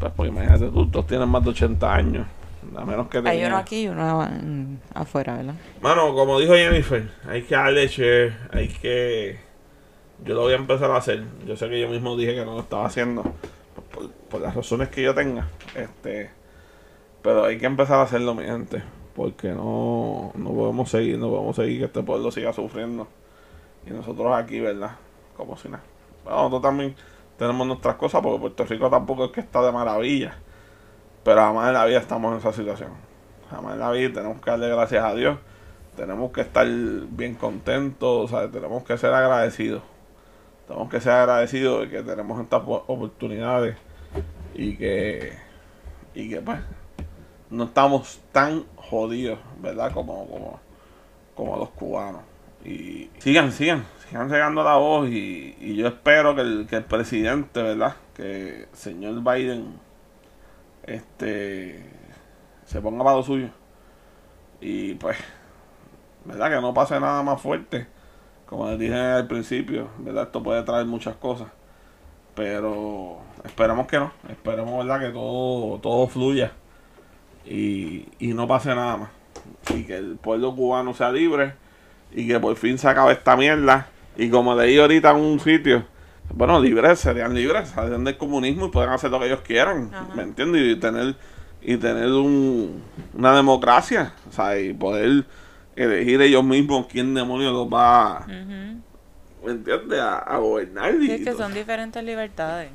[0.00, 2.26] Pues, pues imagínate tú, todos tienen más de 80 años.
[2.76, 4.26] A menos que Hay uno aquí y uno
[4.94, 5.54] afuera, ¿verdad?
[5.80, 9.38] Mano, como dijo Jennifer, hay que darle share, hay que...
[10.24, 11.24] Yo lo voy a empezar a hacer.
[11.46, 13.22] Yo sé que yo mismo dije que no lo estaba haciendo.
[13.92, 15.48] Por, por las razones que yo tenga.
[15.74, 16.30] Este...
[17.22, 18.82] Pero hay que empezar a hacerlo, mi gente.
[19.14, 23.06] Porque no, no podemos seguir, no podemos seguir que este pueblo siga sufriendo.
[23.86, 24.92] Y nosotros aquí, ¿verdad?
[25.36, 25.82] Como si nada.
[26.24, 26.94] Bueno, nosotros también
[27.40, 30.34] tenemos nuestras cosas porque Puerto Rico tampoco es que está de maravilla.
[31.24, 32.90] Pero jamás en la vida estamos en esa situación.
[33.50, 35.38] Jamás en la vida tenemos que darle gracias a Dios.
[35.96, 38.52] Tenemos que estar bien contentos, ¿sabes?
[38.52, 39.82] tenemos que ser agradecidos.
[40.68, 43.74] Tenemos que ser agradecidos de que tenemos estas po- oportunidades
[44.54, 45.32] y que,
[46.14, 46.60] y que pues
[47.48, 49.92] no estamos tan jodidos, ¿verdad?
[49.92, 50.60] Como, como,
[51.34, 52.20] como los cubanos.
[52.64, 56.84] Y sigan, sigan, sigan llegando la voz y, y yo espero que el, que el
[56.84, 57.96] presidente, ¿verdad?
[58.14, 59.78] Que el señor Biden
[60.82, 61.84] este
[62.64, 63.48] se ponga para lo suyo.
[64.60, 65.16] Y pues
[66.24, 67.86] verdad que no pase nada más fuerte.
[68.46, 71.48] Como les dije al principio verdad esto puede traer muchas cosas.
[72.34, 74.12] Pero esperemos que no.
[74.28, 76.52] Esperemos verdad que todo todo fluya.
[77.46, 79.10] Y, y no pase nada más.
[79.74, 81.54] Y que el pueblo cubano sea libre
[82.12, 85.84] y que por fin se acabe esta mierda y como leí ahorita en un sitio
[86.32, 90.14] bueno, libres, serían libres, salen del comunismo y pueden hacer lo que ellos quieran, Ajá.
[90.14, 90.62] ¿me entiendes?
[90.62, 91.16] Y tener,
[91.60, 92.82] y tener un,
[93.14, 95.24] una democracia, o sea, y poder
[95.76, 99.46] elegir ellos mismos quién demonios los va, Ujú.
[99.46, 99.98] ¿me entiendes?
[99.98, 100.94] A, a gobernar.
[101.00, 102.70] Y es que son diferentes libertades.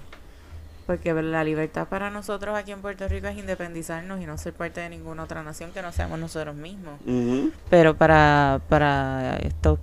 [0.86, 4.82] Porque la libertad para nosotros aquí en Puerto Rico es independizarnos y no ser parte
[4.82, 7.00] de ninguna otra nación que no seamos nosotros mismos.
[7.70, 9.80] Pero para, para estos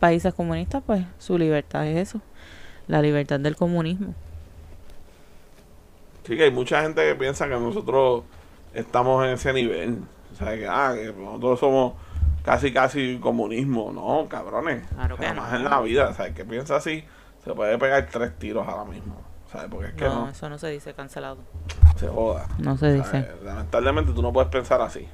[0.00, 2.22] países comunistas, pues su libertad es eso,
[2.86, 4.14] la libertad del comunismo.
[6.26, 8.24] Sí, que hay mucha gente que piensa que nosotros
[8.72, 9.98] estamos en ese nivel.
[10.32, 11.92] O sea, que, ah, que nosotros somos
[12.44, 13.92] casi casi comunismo.
[13.92, 14.84] No, cabrones.
[14.94, 15.58] Claro que Jamás no.
[15.58, 16.14] en la vida.
[16.14, 16.34] ¿Sabes?
[16.34, 17.04] que piensa así?
[17.44, 19.25] Se puede pegar tres tiros ahora mismo.
[19.56, 19.70] ¿Sabes?
[19.70, 21.38] Porque es que No, no, eso no se dice cancelado.
[21.96, 22.46] se joda.
[22.58, 23.26] No se ¿sabes?
[23.42, 25.08] Lamentablemente tú no puedes pensar así.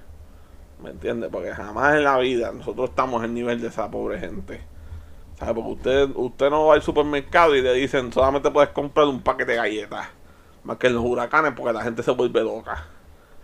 [0.83, 1.31] ¿Me entiendes?
[1.31, 4.61] Porque jamás en la vida nosotros estamos en nivel de esa pobre gente.
[5.38, 5.55] ¿Sabes?
[5.55, 9.52] Porque usted, usted no va al supermercado y le dicen solamente puedes comprar un paquete
[9.52, 10.09] de galletas.
[10.64, 12.85] Más que en los huracanes porque la gente se vuelve loca.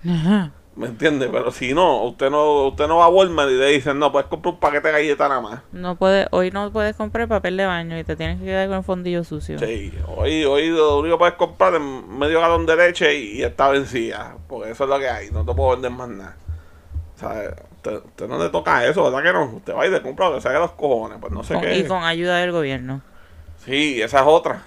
[0.09, 0.53] Ajá.
[0.79, 1.29] ¿Me entiendes?
[1.33, 4.29] Pero si no, usted no, usted no va a Walmart y le dicen, no, puedes
[4.29, 5.61] comprar un paquete de galletas nada más.
[5.73, 8.77] No puede, hoy no puedes comprar papel de baño y te tienes que quedar con
[8.79, 9.59] el fondillo sucio.
[9.59, 13.43] Sí, hoy, hoy lo único que puedes comprar es medio galón de leche y, y
[13.43, 14.37] está vencida.
[14.49, 16.37] Porque eso es lo que hay, no te puedo vender más nada.
[17.17, 17.51] ¿Sabes?
[17.77, 19.45] Usted, usted no le toca eso, ¿verdad que no?
[19.57, 21.79] Usted va y le compra lo que sea los cojones, pues no sé Con- qué.
[21.79, 23.03] y con ayuda del gobierno.
[23.65, 24.63] Sí, esa es otra.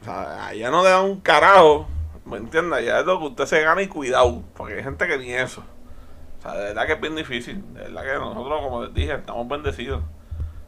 [0.00, 1.88] O sea, allá no le dan un carajo,
[2.26, 2.78] ¿me entiendes?
[2.80, 5.62] Allá es lo que usted se gana y cuidado, porque hay gente que ni eso.
[6.38, 7.62] O sea, de verdad que es bien difícil.
[7.74, 10.02] De verdad que nosotros, como les dije, estamos bendecidos.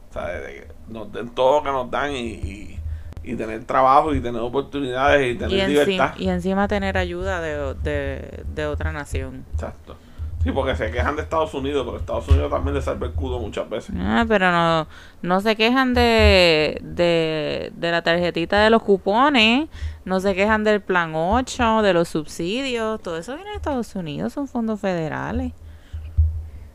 [0.09, 2.79] O sea, de que nos den todo lo que nos dan y, y,
[3.23, 6.13] y tener trabajo y tener oportunidades y tener Y, libertad.
[6.17, 9.45] y encima tener ayuda de, de, de otra nación.
[9.53, 9.95] Exacto.
[10.43, 13.39] Sí, porque se quejan de Estados Unidos, pero Estados Unidos también le salva el culo
[13.39, 13.93] muchas veces.
[13.99, 14.87] Ah, pero no,
[15.21, 19.67] no se quejan de, de, de la tarjetita de los cupones,
[20.05, 24.31] no se quejan del plan 8, de los subsidios, todo eso viene de Estados Unidos,
[24.31, 25.51] son fondos federales.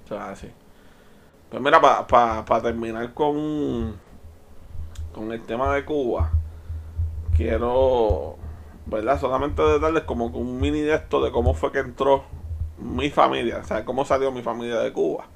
[0.05, 0.51] O sea, así.
[1.49, 3.97] Pues mira, para terminar con,
[5.15, 6.33] con el tema de Cuba,
[7.35, 8.37] quiero,
[8.85, 9.19] ¿verdad?
[9.19, 12.25] Solamente darles como un mini de esto de cómo fue que entró
[12.79, 15.27] mi familia, o sea, cómo salió mi familia de Cuba.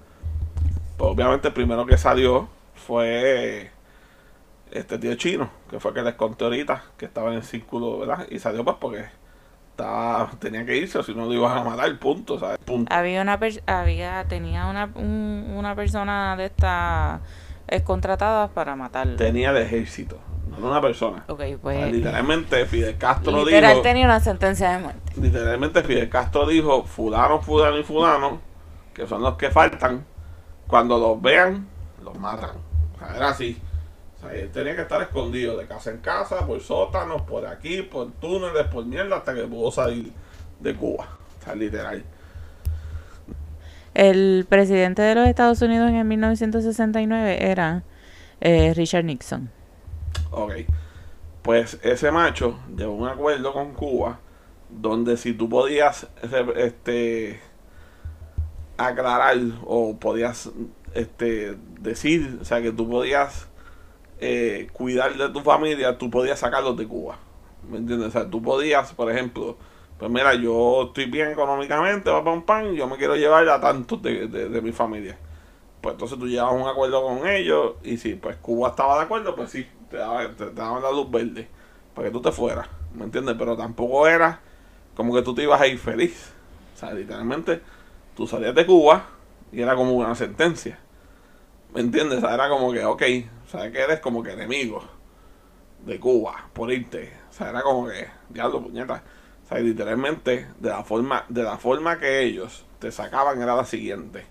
[0.96, 3.70] Pues obviamente el primero que salió fue
[4.70, 8.27] este tío chino, que fue que les conté ahorita, que estaba en el círculo, ¿verdad?
[8.31, 9.05] Y salió pues porque
[9.70, 12.59] estaba, tenía que irse, o si no lo ibas a matar, punto, ¿sabes?
[12.59, 12.92] Punto.
[12.92, 17.20] Había una pers- había tenía una, un- una persona de estas
[17.68, 19.16] es contratada para matarlo.
[19.16, 21.24] tenía de ejército, no una persona.
[21.28, 25.12] Ok, pues literalmente Fidel Castro literal dijo, tenía una sentencia de muerte.
[25.20, 28.40] literalmente Fidel Castro dijo, fulano, fulano y fulano,
[28.94, 30.04] que son los que faltan,
[30.66, 31.66] cuando los vean,
[32.02, 32.56] los matan.
[32.94, 33.61] O sea, era así.
[34.16, 37.82] O sea, él tenía que estar escondido de casa en casa, por sótanos, por aquí,
[37.82, 40.12] por túneles, por mierda, hasta que pudo salir
[40.61, 41.08] de Cuba.
[41.40, 42.04] O sea, literal.
[43.94, 47.82] El presidente de los Estados Unidos en 1969 era
[48.40, 49.50] eh, Richard Nixon.
[50.31, 50.53] Ok.
[51.42, 54.21] Pues ese macho llegó a un acuerdo con Cuba
[54.68, 56.09] donde si tú podías
[56.57, 57.40] este
[58.77, 60.51] aclarar o podías
[60.94, 63.49] este decir, o sea que tú podías
[64.21, 67.18] eh, cuidar de tu familia, tú podías sacarlos de Cuba.
[67.68, 68.09] ¿Me entiendes?
[68.09, 69.57] O sea, tú podías, por ejemplo,
[69.99, 74.01] pues mira, yo estoy bien económicamente, va pam pam, yo me quiero llevar a tantos
[74.03, 75.18] de, de, de mi familia.
[75.81, 79.35] Pues entonces tú llevas un acuerdo con ellos y si pues Cuba estaba de acuerdo,
[79.35, 81.48] pues sí, te daban, te, la luz verde
[81.94, 83.37] para que tú te fueras, ¿me entiendes?
[83.38, 84.40] Pero tampoco era
[84.94, 86.33] como que tú te ibas a ir feliz.
[86.74, 87.61] O sea, literalmente
[88.16, 89.07] tú salías de Cuba
[89.53, 90.79] y era como una sentencia.
[91.72, 92.18] ¿Me entiendes?
[92.18, 93.03] O sea, era como que, ok,
[93.46, 94.83] sabes que eres como que enemigo
[95.85, 97.12] de Cuba por irte.
[97.31, 99.03] O sea, era como que, diablo, puñeta.
[99.44, 103.64] O sea, literalmente, de la forma, de la forma que ellos te sacaban era la
[103.64, 104.27] siguiente.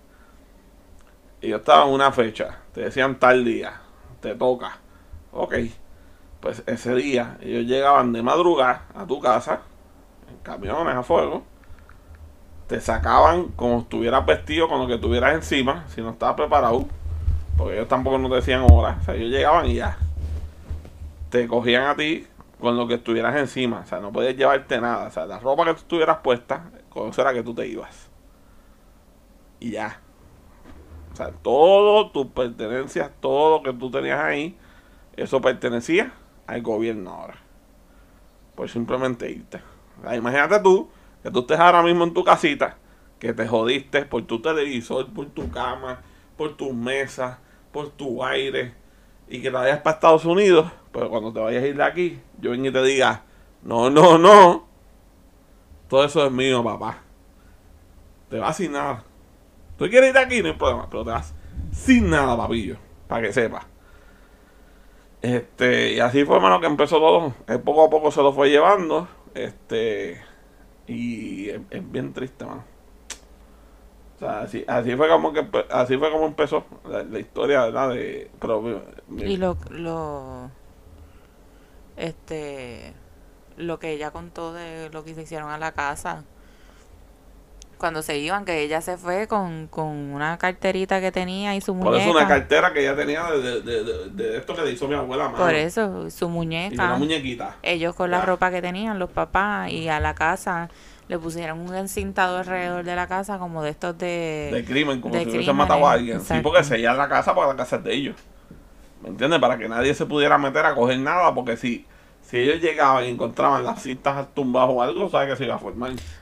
[1.40, 3.80] Ellos estaban en una fecha, te decían tal día,
[4.20, 4.78] te toca.
[5.40, 5.54] Ok,
[6.40, 9.60] pues ese día ellos llegaban de madrugada a tu casa,
[10.28, 11.44] en camiones a fuego,
[12.66, 16.86] te sacaban como estuvieras vestido con lo que tuvieras encima, si no estabas preparado,
[17.56, 19.96] porque ellos tampoco nos decían horas, o sea, ellos llegaban y ya.
[21.30, 22.26] Te cogían a ti
[22.58, 25.66] con lo que estuvieras encima, o sea, no podías llevarte nada, o sea, la ropa
[25.66, 28.10] que tú estuvieras puesta, con eso era que tú te ibas.
[29.60, 30.00] Y ya.
[31.12, 34.58] O sea, todo tus pertenencias, todo lo que tú tenías ahí,
[35.22, 36.12] eso pertenecía
[36.46, 37.36] al gobierno ahora.
[38.54, 39.60] Por simplemente irte.
[40.14, 40.88] Imagínate tú,
[41.22, 42.76] que tú estés ahora mismo en tu casita,
[43.18, 46.02] que te jodiste por tu televisor, por tu cama,
[46.36, 47.38] por tus mesas,
[47.72, 48.74] por tu aire,
[49.28, 52.20] y que te vayas para Estados Unidos, pero cuando te vayas a ir de aquí,
[52.40, 53.24] yo venga y te diga,
[53.62, 54.66] no, no, no,
[55.88, 56.98] todo eso es mío, papá.
[58.30, 59.04] Te vas sin nada.
[59.76, 61.34] Tú quieres ir de aquí, no hay problema, pero te vas
[61.72, 63.66] sin nada, papillo, para que sepas.
[65.22, 67.34] Este, y así fue, hermano, que empezó todo.
[67.46, 69.08] Él poco a poco se lo fue llevando.
[69.34, 70.20] Este,
[70.86, 72.64] y es, bien triste, mano.
[74.16, 77.66] O sea, así, así fue como que así fue como empezó la, historia.
[77.66, 78.82] De, pero,
[79.16, 80.50] Y lo, lo,
[81.96, 82.94] este,
[83.56, 86.24] lo que ella contó de lo que se hicieron a la casa,
[87.78, 91.74] cuando se iban, que ella se fue con, con una carterita que tenía y su
[91.74, 91.90] muñeca.
[91.90, 94.86] Por eso una cartera que ella tenía de, de, de, de esto que le hizo
[94.88, 95.32] mi abuela.
[95.32, 96.82] Por eso, su muñeca.
[96.82, 97.56] Y una muñequita.
[97.62, 100.68] Ellos con la ropa que tenían, los papás, y a la casa
[101.08, 104.50] le pusieron un encintado alrededor de la casa como de estos de...
[104.52, 106.20] De crimen, como si hubiesen matado a alguien.
[106.20, 108.16] Sí, porque sellan la casa para la casa de ellos.
[109.02, 109.40] ¿Me entiendes?
[109.40, 111.86] Para que nadie se pudiera meter a coger nada, porque si
[112.28, 115.60] si ellos llegaban y encontraban las cintas tumbadas o algo, sabe que se iba a.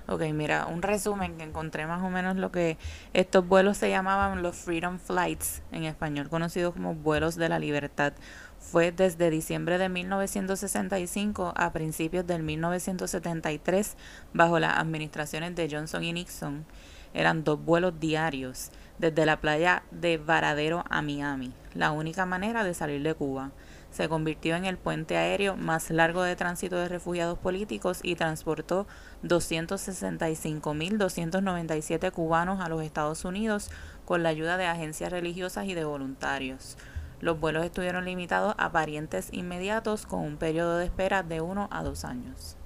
[0.06, 2.78] Ok, mira, un resumen que encontré más o menos lo que
[3.12, 8.12] estos vuelos se llamaban los Freedom Flights, en español conocidos como vuelos de la libertad.
[8.60, 13.96] Fue desde diciembre de 1965 a principios del 1973
[14.32, 16.66] bajo las administraciones de Johnson y Nixon.
[17.14, 22.74] Eran dos vuelos diarios desde la playa de Varadero a Miami, la única manera de
[22.74, 23.50] salir de Cuba
[23.96, 28.86] se convirtió en el puente aéreo más largo de tránsito de refugiados políticos y transportó
[29.24, 33.70] 265.297 cubanos a los Estados Unidos
[34.04, 36.76] con la ayuda de agencias religiosas y de voluntarios.
[37.20, 41.82] Los vuelos estuvieron limitados a parientes inmediatos con un periodo de espera de uno a
[41.82, 42.58] dos años.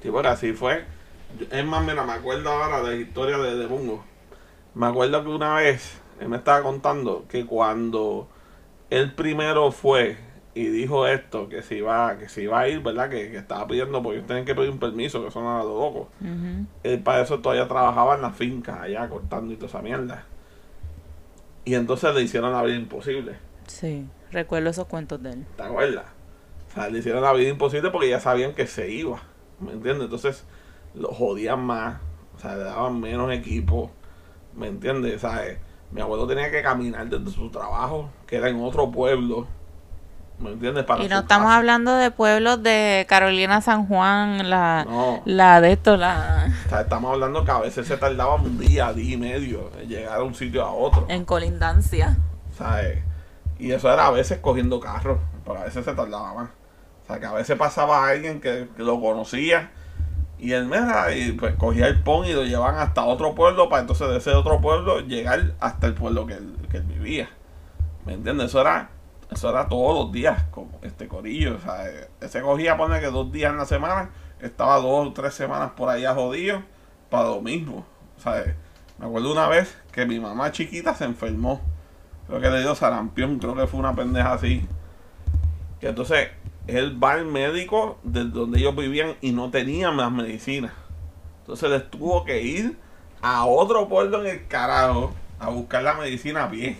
[0.00, 0.84] Sí, bueno, así fue.
[1.50, 3.66] Es más, mira, me acuerdo ahora de la historia de, de.
[4.74, 8.28] Me acuerdo que una vez él me estaba contando que cuando
[8.90, 10.16] él primero fue
[10.54, 13.10] y dijo esto, que se iba, que se iba a ir, ¿verdad?
[13.10, 16.08] Que, estaba pidiendo, porque ellos que pedir un permiso, que son a los locos.
[16.82, 20.24] Él para eso todavía trabajaba en la finca, allá cortando y toda esa mierda.
[21.66, 23.36] Y entonces le hicieron la vida imposible.
[23.66, 25.46] Sí, recuerdo esos cuentos de él.
[25.56, 26.06] ¿Te acuerdas?
[26.70, 29.20] O sea, le hicieron la vida imposible porque ya sabían que se iba.
[29.60, 30.04] ¿Me entiendes?
[30.04, 30.46] Entonces
[30.94, 32.00] lo jodían más,
[32.34, 33.90] o sea, le daban menos equipo.
[34.54, 35.16] ¿Me entiendes?
[35.16, 35.58] O sea,
[35.90, 39.46] mi abuelo tenía que caminar desde su trabajo, que era en otro pueblo.
[40.38, 40.84] ¿Me entiendes?
[40.84, 44.86] Para y no estamos hablando de pueblos de Carolina San Juan, la,
[45.24, 46.52] la de esto, la...
[46.66, 49.88] O sea, estamos hablando que a veces se tardaba un día, día y medio en
[49.88, 51.06] llegar a un sitio a otro.
[51.08, 52.18] En colindancia.
[52.54, 53.02] Sea, eh,
[53.58, 56.50] y eso era a veces cogiendo carros, pero a veces se tardaba más.
[57.04, 59.70] O sea, que a veces pasaba alguien que, que lo conocía
[60.38, 63.80] y él mira, y pues cogía el pon y lo llevaban hasta otro pueblo para
[63.82, 67.30] entonces de ese otro pueblo llegar hasta el pueblo que él, que vivía.
[68.04, 68.46] ¿Me entiendes?
[68.46, 68.90] Eso era,
[69.30, 71.56] eso era todos los días con este corillo.
[71.56, 71.84] O sea,
[72.20, 74.10] ese cogía, pone que dos días en la semana,
[74.40, 76.62] estaba dos o tres semanas por allá jodido
[77.10, 77.86] para lo mismo.
[78.18, 78.44] O sea,
[78.98, 81.62] me acuerdo una vez que mi mamá chiquita se enfermó.
[82.26, 84.68] Creo que le dio sarampión, creo que fue una pendeja así.
[85.80, 86.28] Que entonces
[86.66, 90.74] él va al médico de donde ellos vivían y no tenían más medicina.
[91.40, 92.76] Entonces les tuvo que ir
[93.22, 96.76] a otro pueblo en el carajo a buscar la medicina a pie.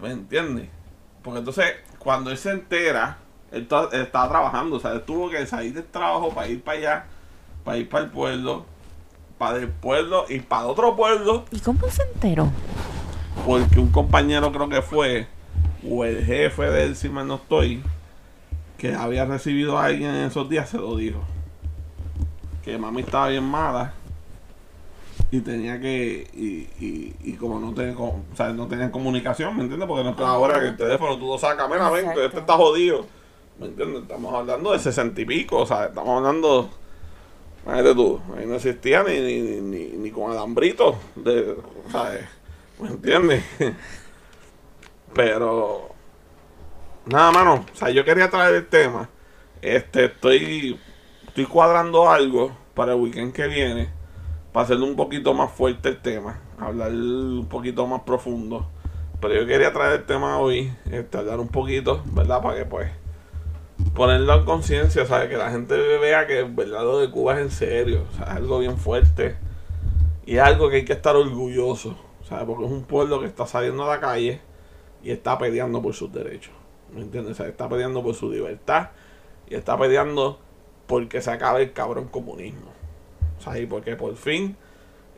[0.00, 0.68] ¿Me entiendes?
[1.22, 1.66] Porque entonces,
[1.98, 3.18] cuando él se entera,
[3.50, 7.06] él, estaba trabajando, o sea, él tuvo que salir del trabajo para ir para allá,
[7.64, 8.64] para ir para el pueblo,
[9.38, 11.44] para el pueblo y para otro pueblo.
[11.50, 12.50] ¿Y cómo se enteró?
[13.46, 15.28] Porque un compañero creo que fue
[15.88, 17.82] o el jefe de él, si no estoy,
[18.76, 21.20] que había recibido a alguien en esos días, se lo dijo.
[22.64, 23.94] Que mami estaba bien mala
[25.30, 29.62] y tenía que y, y, y como no tenía o sea, no tenían comunicación ¿me
[29.62, 29.86] entiendes?
[29.86, 33.04] porque no está ahora que el teléfono tú lo sacas mira ven este está jodido
[33.58, 34.02] ¿me entiendes?
[34.02, 36.70] estamos hablando de sesenta y pico o sea estamos hablando
[37.64, 41.56] imagínate tú ahí no existía ni ni, ni, ni con alambrito de,
[41.92, 42.24] ¿sabes?
[42.80, 43.44] ¿me entiendes?
[45.14, 45.88] Pero.
[47.06, 47.64] Nada, mano.
[47.72, 49.08] O sea, yo quería traer el tema.
[49.62, 50.78] Este, estoy.
[51.26, 53.90] Estoy cuadrando algo para el weekend que viene.
[54.52, 56.40] Para hacerlo un poquito más fuerte el tema.
[56.58, 58.68] Hablar un poquito más profundo.
[59.20, 60.72] Pero yo quería traer el tema hoy.
[60.90, 62.42] Este, hablar un poquito, ¿verdad?
[62.42, 62.90] Para que pues.
[63.94, 65.28] Ponerlo en conciencia, ¿sabes?
[65.28, 68.04] Que la gente vea que verdad lo de Cuba es en serio.
[68.10, 69.36] O sea, es algo bien fuerte.
[70.26, 71.96] Y es algo que hay que estar orgulloso.
[72.28, 72.44] ¿Sabes?
[72.44, 74.40] Porque es un pueblo que está saliendo a la calle
[75.02, 76.52] y está peleando por sus derechos.
[76.92, 77.38] ¿Me entiendes?
[77.38, 78.90] está peleando por su libertad
[79.48, 80.38] y está peleando
[80.86, 82.72] porque se acabe el cabrón comunismo.
[83.38, 84.56] O sea, y porque por fin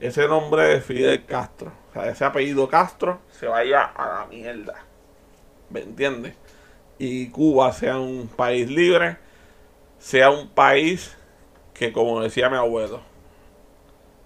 [0.00, 4.74] ese nombre de Fidel Castro, o sea, ese apellido Castro, se vaya a la mierda.
[5.68, 6.34] ¿Me entiendes?
[6.98, 9.18] Y Cuba sea un país libre,
[9.98, 11.16] sea un país
[11.74, 13.00] que, como decía mi abuelo,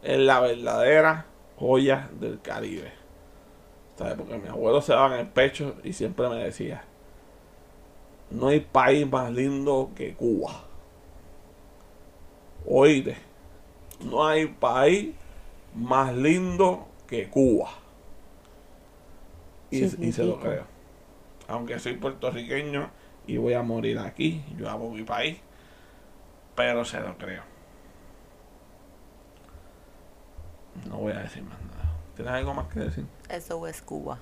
[0.03, 1.27] es la verdadera
[1.57, 3.04] joya del Caribe.
[3.97, 6.85] Porque mi abuelo se daba en el pecho y siempre me decía,
[8.31, 10.65] no hay país más lindo que Cuba.
[12.67, 13.17] Oíste,
[14.05, 15.15] no hay país
[15.75, 17.71] más lindo que Cuba.
[19.71, 20.65] Y, se lo creo.
[21.49, 22.91] Aunque soy puertorriqueño
[23.27, 25.39] y voy a morir aquí, yo amo mi país,
[26.55, 27.43] pero se lo creo.
[30.89, 31.84] No voy a decir más nada.
[32.17, 33.07] ¿Tienes algo más que decir?
[33.29, 34.19] Eso es Cuba.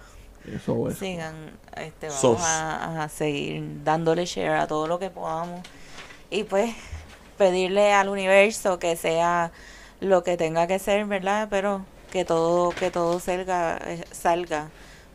[0.47, 0.99] Eso es.
[0.99, 1.35] Sigan,
[1.77, 2.43] este, vamos Sos.
[2.43, 5.61] a, a seguir dándole share a todo lo que podamos.
[6.31, 6.75] Y pues
[7.39, 9.53] pedirle al universo que sea
[10.01, 11.49] lo que tenga que ser, ¿verdad?
[11.51, 14.69] Pero que todo, que todo salga, eh, salga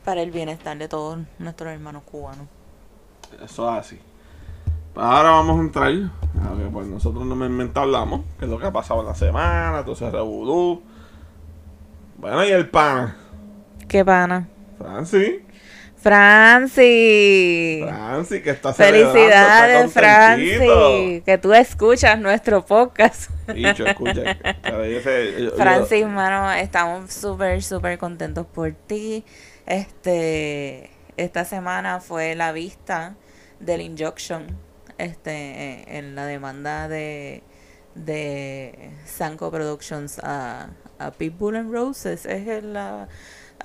[0.05, 2.47] para el bienestar de todos nuestros hermanos cubanos.
[3.43, 3.99] Eso es así.
[4.93, 8.65] Pues ahora vamos a entrar a que pues nosotros normalmente hablamos, que es lo que
[8.67, 10.81] ha pasado en la semana, entonces revolú.
[12.17, 13.15] Bueno, y el pana,
[13.87, 14.47] ¿Qué pana?
[14.77, 15.41] Francis.
[15.95, 17.83] Franci.
[17.83, 20.63] Francis, que está Felicidades, está contentito.
[20.65, 21.21] Franci.
[21.25, 23.31] Que tú escuchas nuestro podcast.
[23.47, 24.37] Escucha.
[24.61, 29.25] pero yo yo- Francis, mano, estamos súper, súper contentos por ti.
[29.65, 33.15] Este, esta semana fue la vista
[33.59, 34.45] del injunction,
[34.97, 37.41] este, en la demanda de,
[37.95, 40.69] de Sanko Productions a,
[40.99, 43.07] a Pitbull and Roses, es la,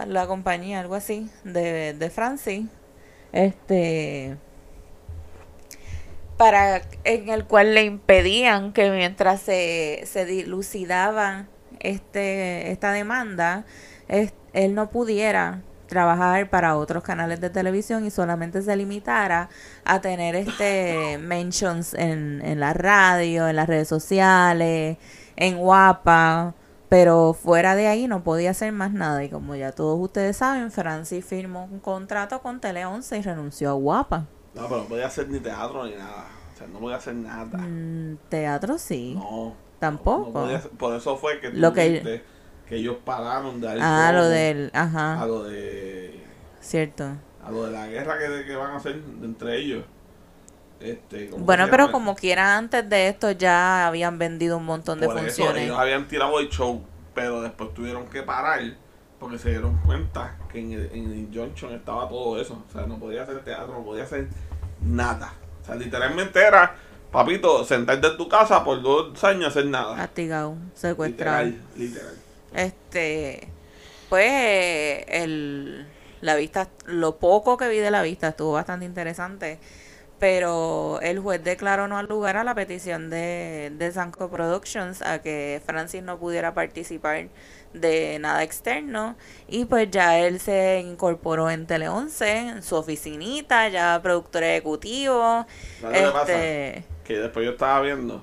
[0.06, 2.66] la compañía, algo así, de, de Francis.
[3.32, 4.36] Este,
[6.36, 11.46] para en el cual le impedían que mientras se, se dilucidaba
[11.80, 13.64] este esta demanda
[14.08, 19.48] es- él no pudiera trabajar para otros canales de televisión y solamente se limitara
[19.84, 24.96] a tener este mentions en, en la radio, en las redes sociales,
[25.36, 26.54] en Guapa,
[26.92, 30.70] pero fuera de ahí no podía hacer más nada y como ya todos ustedes saben,
[30.70, 34.26] Francis firmó un contrato con Tele 11 y renunció a Guapa.
[34.54, 36.26] No, pero no podía hacer ni teatro ni nada.
[36.54, 37.56] O sea, no podía hacer nada.
[37.58, 39.14] Mm, teatro sí.
[39.14, 39.54] No.
[39.78, 40.26] Tampoco.
[40.26, 42.24] no podía hacer- por eso fue que, Lo que- dijiste
[42.68, 44.70] que ellos pararon de Ah, lo del.
[44.74, 46.22] A Ajá, lo de.
[46.60, 47.04] cierto.
[47.42, 49.84] A lo de la guerra que, que van a hacer entre ellos.
[50.82, 51.92] Este, ¿cómo Bueno, pero llama?
[51.92, 55.64] como quiera, antes de esto ya habían vendido un montón de Por eso, funciones.
[55.64, 56.82] ellos habían tirado el show,
[57.14, 58.60] pero después tuvieron que parar
[59.18, 62.64] porque se dieron cuenta que en el, en el Injunction estaba todo eso.
[62.68, 64.26] O sea, no podía hacer teatro, no podía hacer
[64.80, 65.32] nada.
[65.62, 66.74] O sea, literalmente era,
[67.12, 69.94] papito, sentarte en tu casa por dos años hacer nada.
[69.94, 71.44] Castigado, secuestrado.
[71.44, 72.14] Literal, literal.
[72.54, 73.48] Este.
[74.08, 75.86] Pues el.
[76.20, 79.58] La vista, lo poco que vi de la vista estuvo bastante interesante.
[80.22, 85.20] Pero el juez declaró no al lugar a la petición de, de Sanko Productions a
[85.20, 87.26] que Francis no pudiera participar
[87.72, 89.16] de nada externo.
[89.48, 95.44] Y pues ya él se incorporó en Tele 11, en su oficinita, ya productor ejecutivo.
[95.92, 98.22] Este, Que después yo estaba viendo.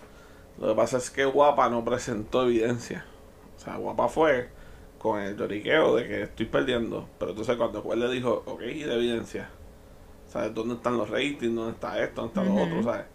[0.57, 3.03] Lo que pasa es que Guapa no presentó evidencia.
[3.57, 4.47] O sea, Guapa fue
[4.99, 7.09] con el lloriqueo de que estoy perdiendo.
[7.19, 9.49] Pero entonces cuando el juez le dijo, ok, ¿y de evidencia?
[10.29, 11.55] ¿Sabes dónde están los ratings?
[11.55, 12.21] ¿Dónde está esto?
[12.21, 12.63] ¿Dónde está lo Ujú.
[12.63, 12.83] otro?
[12.83, 13.05] ¿Sabes?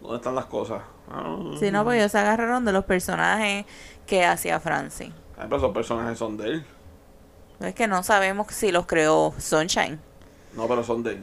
[0.00, 0.82] ¿Dónde están las cosas?
[1.10, 3.64] Ah, Si no, pues ellos se agarraron de los personajes
[4.06, 5.10] que hacía Francis.
[5.36, 6.64] Ay, pero esos personajes son de él.
[7.60, 9.98] Es que no sabemos si los creó Sunshine,
[10.56, 11.22] No, pero son de él.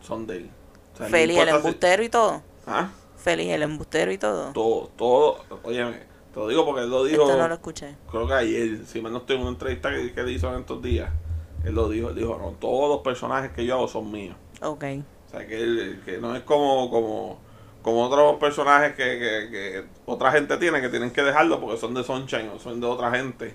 [0.00, 0.50] Son de él.
[0.94, 2.42] O sea, no Feli el si- embustero y todo.
[2.66, 4.52] Ah, Feli el embustero y todo.
[4.52, 5.44] todo, todo.
[5.62, 5.98] Óyeme,
[6.32, 7.22] te lo digo porque él lo dijo.
[7.22, 7.96] Esto no lo escuché.
[8.10, 10.80] creo que ayer, si mal no estoy en una entrevista que, que hizo en estos
[10.82, 11.10] días,
[11.64, 14.36] él lo dijo, él dijo, no, todos los personajes que yo hago son míos.
[14.64, 14.84] Ok.
[15.26, 17.38] O sea, que, él- que no es como, como,
[17.82, 21.94] como otros personajes que, que, que otra gente tiene, que tienen que dejarlo porque son
[21.94, 23.54] de Sunshine o son de otra gente.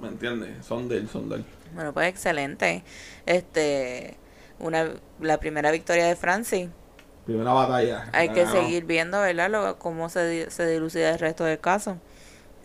[0.00, 0.66] ¿Me entiendes?
[0.66, 1.46] Son de él, son de él.
[1.74, 2.84] Bueno, pues excelente.
[3.26, 4.16] Este,
[4.58, 6.68] una, la primera victoria de Francis.
[7.24, 8.04] Primera batalla.
[8.12, 8.52] Hay que ganó.
[8.52, 9.50] seguir viendo, ¿verdad?
[9.50, 11.98] Lo, cómo se, se dilucida el resto del caso.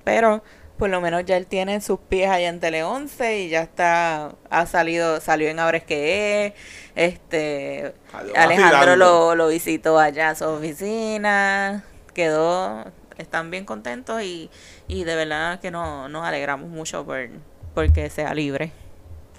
[0.03, 0.43] Pero
[0.77, 4.35] por lo menos ya él tiene sus pies allá en Tele 11 y ya está,
[4.49, 6.53] ha salido, salió en Abres que es,
[6.97, 11.83] este, Salió Alejandro lo, lo visitó allá a su oficina,
[12.15, 12.85] quedó,
[13.17, 14.49] están bien contentos y,
[14.87, 17.29] y de verdad que no, nos alegramos mucho por
[17.75, 18.71] porque sea libre.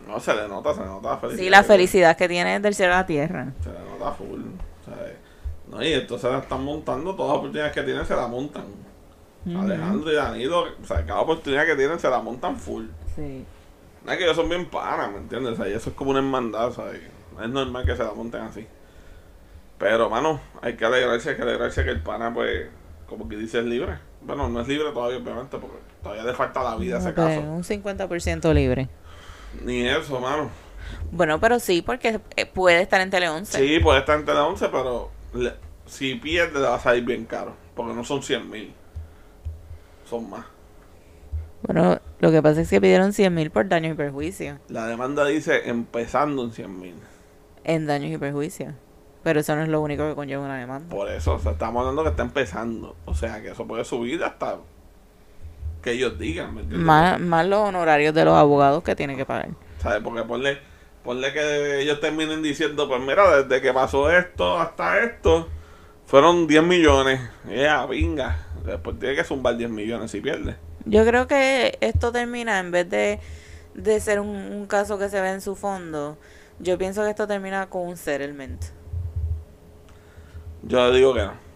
[0.07, 1.45] No, se le nota, se le nota la felicidad.
[1.45, 3.53] Sí, la felicidad que tiene del cielo a la tierra.
[3.65, 4.41] Se le nota full.
[4.85, 5.15] ¿sabes?
[5.69, 8.65] No, y entonces la están montando, todas las oportunidades que tienen se la montan.
[9.47, 12.85] Alejandro y Danilo, o sea, cada oportunidad que tienen se la montan full.
[13.17, 13.45] Sí.
[14.05, 15.55] No es que ellos son bien panas, ¿me entiendes?
[15.55, 17.01] O sea, y eso es como una hermandad, ¿sabes?
[17.43, 18.67] Es normal que se la monten así.
[19.79, 22.67] Pero, mano, hay que alegrarse, hay que alegrarse que el pana, pues,
[23.09, 23.99] como que dice, es libre.
[24.23, 27.41] Bueno, no es libre todavía, obviamente, porque todavía le falta la vida a ese caso.
[27.41, 28.89] un 50% libre.
[29.65, 30.51] Ni eso, mano.
[31.13, 33.59] Bueno, pero sí, porque eh, puede estar en Tele 11.
[33.59, 35.55] Sí, puede estar entre las 11, pero le-
[35.87, 37.55] si pierde le va a salir bien caro.
[37.75, 38.75] Porque no son 100 mil.
[40.09, 40.45] Son más.
[41.63, 44.59] Bueno, lo que pasa es que pidieron 100 mil por daños y perjuicios.
[44.69, 46.95] La demanda dice empezando en 100 mil.
[47.69, 48.75] En daños y perjuicios.
[49.23, 50.89] Pero eso no es lo único que conlleva una demanda.
[50.89, 52.97] Por eso, o sea, estamos hablando que está empezando.
[53.05, 54.57] O sea, que eso puede subir hasta
[55.83, 56.63] que ellos digan, ¿me?
[56.63, 59.51] Más, más los honorarios de los abogados que tiene que pagar.
[59.83, 60.01] ¿Sabes?
[60.03, 60.59] Porque ponle,
[61.05, 65.49] ponle que ellos terminen diciendo, pues mira, desde que pasó esto hasta esto,
[66.07, 67.21] fueron 10 millones.
[67.49, 68.47] Ya, venga.
[68.65, 70.57] Después tiene que zumbar 10 millones si pierde.
[70.87, 73.21] Yo creo que esto termina, en vez de,
[73.75, 76.17] de ser un, un caso que se ve en su fondo,
[76.61, 78.63] yo pienso que esto termina con un settlement.
[80.63, 81.49] Yo digo que no.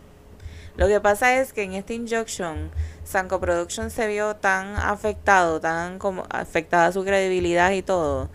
[0.77, 2.71] Lo que pasa es que en este injunction,
[3.05, 8.31] Sanco Production se vio tan afectado, tan como afectada su credibilidad y todo,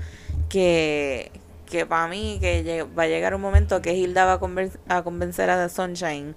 [0.50, 1.32] que,
[1.66, 5.50] que para mí que va a llegar un momento que Hilda va a, a convencer
[5.50, 6.36] a Sunshine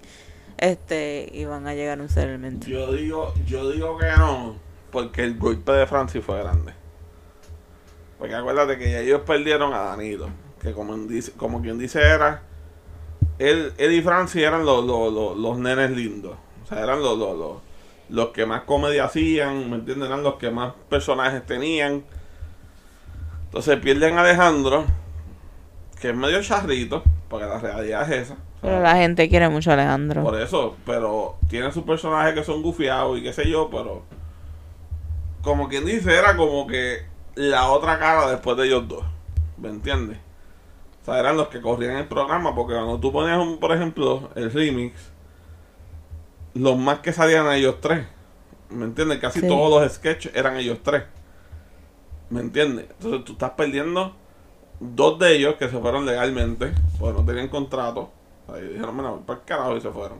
[0.56, 2.64] este y van a llegar a un settlement.
[2.66, 4.56] Yo digo, yo digo que no,
[4.90, 6.79] porque el golpe de Francis fue grande.
[8.20, 10.28] Porque acuérdate que ya ellos perdieron a Danilo,
[10.60, 12.42] que como, dice, como quien dice era,
[13.38, 16.36] él, él y Francis eran los, los, los, los nenes lindos.
[16.62, 17.56] O sea, eran los, los, los,
[18.10, 20.08] los que más comedia hacían, ¿me entiendes?
[20.10, 22.04] Eran los que más personajes tenían.
[23.46, 24.84] Entonces pierden a Alejandro,
[25.98, 28.36] que es medio charrito, porque la realidad es esa.
[28.60, 30.22] Pero la gente quiere mucho a Alejandro.
[30.22, 34.02] Por eso, pero tiene sus personajes que son gufiados y qué sé yo, pero
[35.40, 37.09] como quien dice, era como que
[37.48, 39.04] la otra cara después de ellos dos.
[39.56, 40.18] ¿Me entiendes?
[41.02, 44.30] O sea, eran los que corrían el programa, porque cuando tú ponías, un, por ejemplo,
[44.34, 45.10] el remix,
[46.54, 48.06] los más que salían a ellos tres.
[48.68, 49.18] ¿Me entiendes?
[49.18, 49.48] Casi Sí.
[49.48, 51.04] todos los sketches eran ellos tres.
[52.28, 52.86] ¿Me entiendes?
[52.90, 54.14] Entonces tú estás perdiendo
[54.78, 58.10] dos de ellos que se fueron legalmente, porque no tenían contrato.
[58.46, 60.18] O sea, y dijeron, mira, voy para el carajo y se fueron.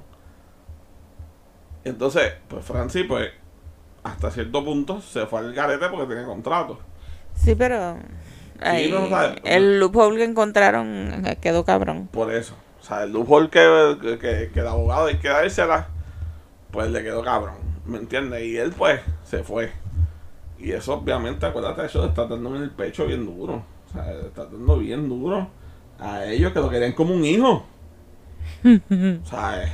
[1.85, 3.31] Entonces, pues Francis, pues,
[4.03, 6.79] hasta cierto punto se fue al garete porque tenía contrato.
[7.43, 7.97] Sí, pero
[8.61, 12.09] ahí, no, o sea, el loophole que encontraron eh, quedó cabrón.
[12.13, 12.55] Por eso.
[12.81, 15.89] O sea, el loophole que, que, que, que el abogado hay que dársela,
[16.71, 17.57] pues le quedó cabrón.
[17.87, 18.43] ¿Me entiendes?
[18.45, 19.73] Y él, pues, se fue.
[20.59, 23.65] Y eso, obviamente, acuérdate, eso está dando en el pecho bien duro.
[23.89, 25.49] O sea, está dando bien duro
[25.99, 27.65] a ellos que lo querían como un hijo.
[28.65, 29.73] o sea, eh,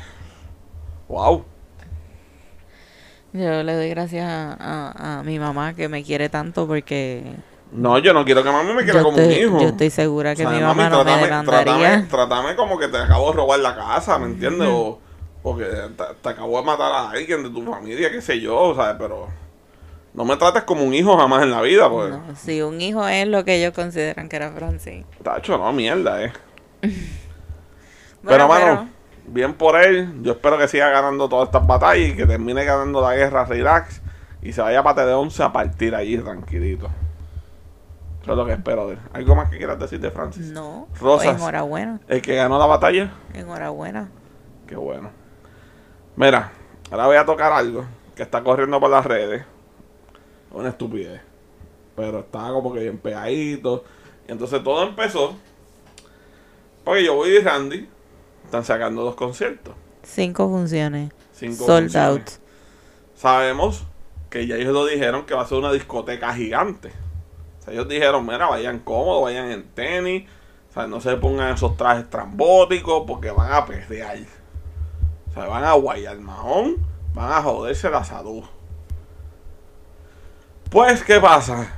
[1.08, 1.44] wow.
[3.32, 7.22] Yo le doy gracias a, a- a mi mamá que me quiere tanto porque
[7.72, 9.60] No, yo no quiero que mami me quiera yo como estoy, un hijo.
[9.60, 11.74] yo estoy segura que O sea, mi mami, mamá no me trátame, demandaría.
[11.74, 14.68] trátame, trátame como que te acabo de robar la casa, ¿me entiendes?
[14.70, 14.98] O,
[15.42, 18.74] o que te, te acabo de matar a alguien de tu familia, qué sé yo,
[18.74, 18.96] ¿sabes?
[18.98, 19.28] Pero
[20.14, 22.10] no me trates como un hijo jamás en la vida, pues.
[22.10, 25.04] No, si un hijo es lo que ellos consideran que era Francis.
[25.22, 26.32] Tacho, no, mierda, eh.
[28.22, 28.88] Bueno, pero, mano,
[29.26, 30.22] bien por él.
[30.22, 34.00] Yo espero que siga ganando todas estas batallas y que termine ganando la guerra relax
[34.42, 36.88] y se vaya para de 11 a partir allí tranquilito.
[38.26, 38.98] Eso es lo que espero de él.
[39.12, 40.46] ¿Algo más que quieras decir de Francis?
[40.50, 41.36] no, Rosas.
[41.36, 43.12] enhorabuena, El que ganó la batalla.
[43.32, 44.08] enhorabuena.
[44.66, 45.10] Qué bueno.
[46.16, 46.50] Mira,
[46.90, 47.84] ahora voy a tocar algo
[48.16, 49.44] que está corriendo por las redes.
[50.50, 51.20] Una estupidez.
[51.94, 53.84] Pero estaba como que bien pegadito.
[54.26, 55.36] Y entonces todo empezó.
[56.82, 57.88] Porque yo voy y Randy.
[58.44, 59.74] Están sacando dos conciertos.
[60.02, 62.08] Cinco funciones, Cinco sold funciones.
[62.10, 62.28] out.
[63.16, 63.84] Sabemos
[64.30, 66.90] que ya ellos lo dijeron que va a ser una discoteca gigante.
[67.68, 70.28] Ellos dijeron, mira, vayan cómodos, vayan en tenis.
[70.70, 74.18] O sea, no se pongan esos trajes trambóticos porque van a perrear.
[75.30, 76.76] O sea, van a guayar majón,
[77.14, 78.44] van a joderse la salud.
[80.70, 81.72] Pues, ¿qué pasa?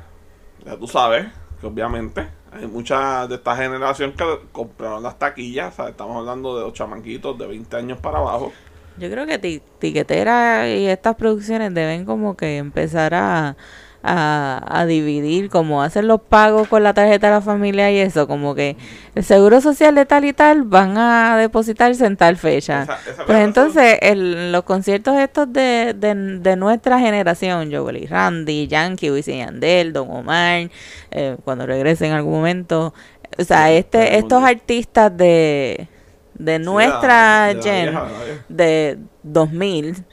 [0.64, 1.26] Ya tú sabes
[1.61, 5.74] que obviamente hay mucha de esta generación que compraron las taquillas.
[5.74, 8.53] Sea, estamos hablando de los chamanquitos de 20 años para abajo.
[8.97, 13.57] Yo creo que ti- Tiquetera y estas producciones deben como que empezar a,
[14.03, 18.28] a, a dividir, como hacen los pagos con la tarjeta de la familia y eso,
[18.28, 18.76] como que
[19.14, 22.84] el seguro social de tal y tal van a depositarse en tal fecha.
[22.84, 28.07] Esa- esa Pues entonces, el, los conciertos estos de, de, de nuestra generación, Joel y
[28.07, 30.70] Randy, Yankee, Wisin Yandel, Don Omar,
[31.11, 32.94] eh, cuando regrese en algún momento,
[33.36, 35.88] o sea, Sí, este, estos artistas de,
[36.34, 38.44] de Sí, nuestra de la- de la gen, vieja, vieja.
[38.49, 40.05] de 2000,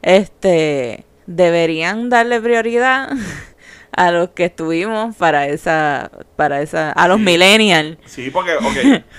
[0.00, 3.10] este, deberían darle prioridad
[3.94, 7.98] a los que estuvimos para esa, para esa, a los millennials.
[8.06, 9.02] Sí, porque, ok,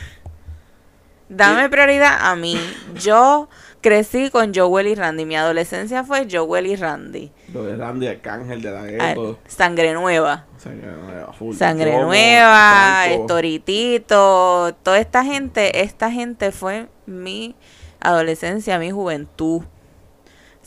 [1.29, 2.59] Dame prioridad a mí.
[3.01, 3.49] Yo
[3.81, 5.25] crecí con Joel y Randy.
[5.25, 7.31] Mi adolescencia fue Joel y Randy.
[7.53, 9.39] lo de Randy Arcángel de la Ah, gueto.
[9.47, 10.45] Sangre nueva.
[10.57, 11.55] Sangre nueva, full.
[11.55, 13.25] Sangre nueva, Franco.
[13.25, 17.55] Toritito, toda esta gente, esta gente fue mi
[17.99, 19.63] adolescencia, mi juventud.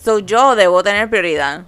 [0.07, 1.64] So yo debo tener prioridad.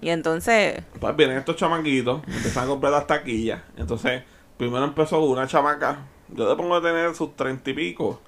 [0.00, 3.62] Y entonces, Pues vienen estos chamaquitos, empiezan a comprar las taquillas.
[3.76, 4.24] Entonces,
[4.56, 8.20] primero empezó una chamaca, yo le pongo a tener sus treinta y pico,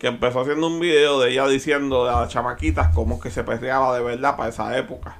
[0.00, 3.96] que empezó haciendo un video de ella diciendo a las chamaquitas cómo que se perreaba
[3.96, 5.18] de verdad para esa época.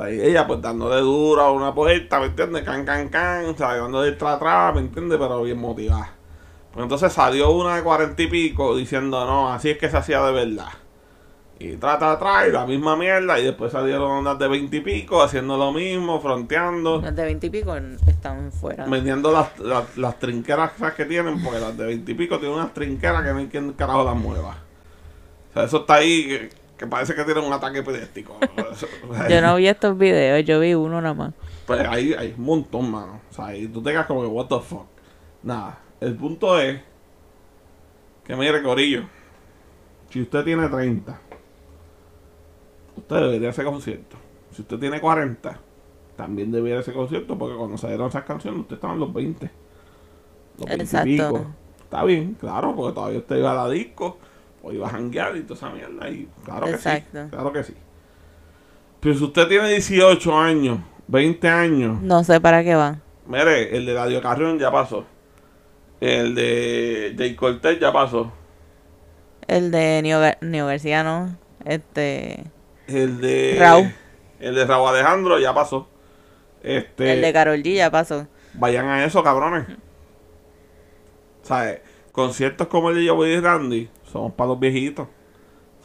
[0.00, 2.62] Ahí ella pues dándole duro a una puerta, ¿me entiendes?
[2.62, 5.18] Can, can, can, o sea, dándole tra, atrás, ¿me entiendes?
[5.18, 6.12] Pero bien motivada.
[6.72, 10.22] Pues entonces salió una de cuarenta y pico diciendo, no, así es que se hacía
[10.22, 10.68] de verdad.
[11.62, 15.22] Y trata atrás, y la misma mierda, y después salieron unas de veinte y pico
[15.22, 17.02] haciendo lo mismo, fronteando.
[17.02, 18.86] Las de 20 y pico están fuera.
[18.86, 23.32] vendiendo las, las, las trinqueras que tienen, porque las de veintipico tienen unas trinqueras que
[23.34, 24.56] no hay quien carajo las mueva.
[25.50, 28.38] O sea, eso está ahí, que, que parece que tienen un ataque epiléptico.
[29.28, 31.34] Yo no vi estos videos, yo vi uno nada más.
[31.66, 33.20] Pues ahí hay un montón, mano.
[33.30, 34.86] O sea, ahí tú te quedas como que, what the fuck.
[35.42, 36.80] Nada, el punto es
[38.24, 39.02] que mire, Corillo,
[40.08, 41.20] si usted tiene 30,
[42.96, 44.16] usted debería hacer concierto.
[44.52, 45.58] Si usted tiene 40,
[46.16, 49.50] también debería hacer concierto, porque cuando salieron esas canciones, usted estaba en los 20.
[50.58, 51.04] Los 20 y Exacto.
[51.04, 51.46] pico.
[51.82, 54.18] Está bien, claro, porque todavía usted iba a la disco,
[54.62, 56.90] o iba a janguear y toda esa mierda, y claro que sí,
[57.30, 57.74] claro que sí.
[59.00, 60.78] Pero si usted tiene 18 años,
[61.08, 62.98] 20 años, No sé para qué va.
[63.26, 65.04] Mire, el de Radio Carrión ya pasó.
[66.00, 68.32] El de Jay Cortez ya pasó.
[69.46, 71.36] El de Neo, Neo García, ¿no?
[71.64, 72.44] Este.
[72.90, 73.56] El de.
[73.58, 73.94] Raúl.
[74.40, 75.88] El de Raúl Alejandro ya pasó.
[76.62, 77.12] Este.
[77.12, 78.26] El de Carol G ya pasó.
[78.54, 79.66] Vayan a eso, cabrones.
[81.42, 81.80] ¿Sabes?
[82.12, 85.08] Conciertos como el de Joey y Randy son para los viejitos.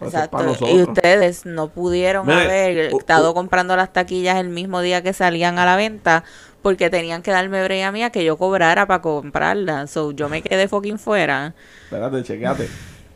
[0.01, 0.55] Exacto.
[0.67, 5.65] Y ustedes no pudieron haber estado comprando las taquillas el mismo día que salían a
[5.65, 6.23] la venta
[6.61, 9.91] porque tenían que darme brea mía que yo cobrara para comprarlas.
[9.91, 11.53] So, yo me quedé fucking fuera.
[11.83, 12.67] Espérate, chequeate.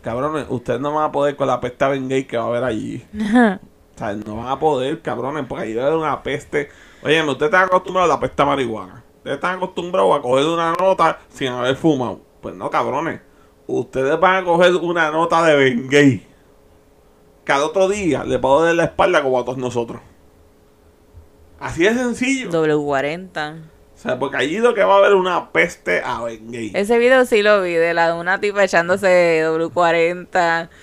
[0.01, 3.03] Cabrones, ustedes no van a poder con la peste gay que va a haber allí.
[3.99, 6.69] O sea, no van a poder, cabrones, porque ahí haber una peste.
[7.03, 9.03] Oye, ustedes están acostumbrados a la peste marihuana.
[9.17, 12.21] Ustedes están acostumbrados a coger una nota sin haber fumado.
[12.39, 13.19] Pues no, cabrones.
[13.67, 16.25] Ustedes van a coger una nota de Bengay.
[17.43, 19.99] Cada otro día le puedo dar la espalda como a todos nosotros.
[21.59, 22.51] Así de sencillo.
[22.51, 23.57] W40.
[23.99, 26.71] O sea, porque allí lo que va a haber una peste a Bengay.
[26.73, 30.69] Ese video sí lo vi, de la de una tipa echándose W40.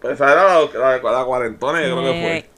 [0.00, 2.48] Pues esa era la, la, la cuarentona, yo creo que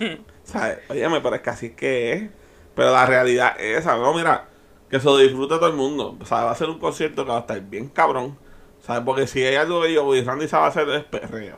[0.00, 0.78] Eh, ¿Sabes?
[0.88, 2.30] Óyeme, pero es que así es que es.
[2.74, 4.12] Pero la realidad es esa, ¿no?
[4.12, 4.48] Mira,
[4.90, 6.18] que se lo disfrute todo el mundo.
[6.20, 8.36] O sea, va a ser un concierto que va a estar bien cabrón.
[8.80, 9.04] ¿Sabes?
[9.04, 11.56] Porque si hay algo que yo Randy sabe hacer es perreo.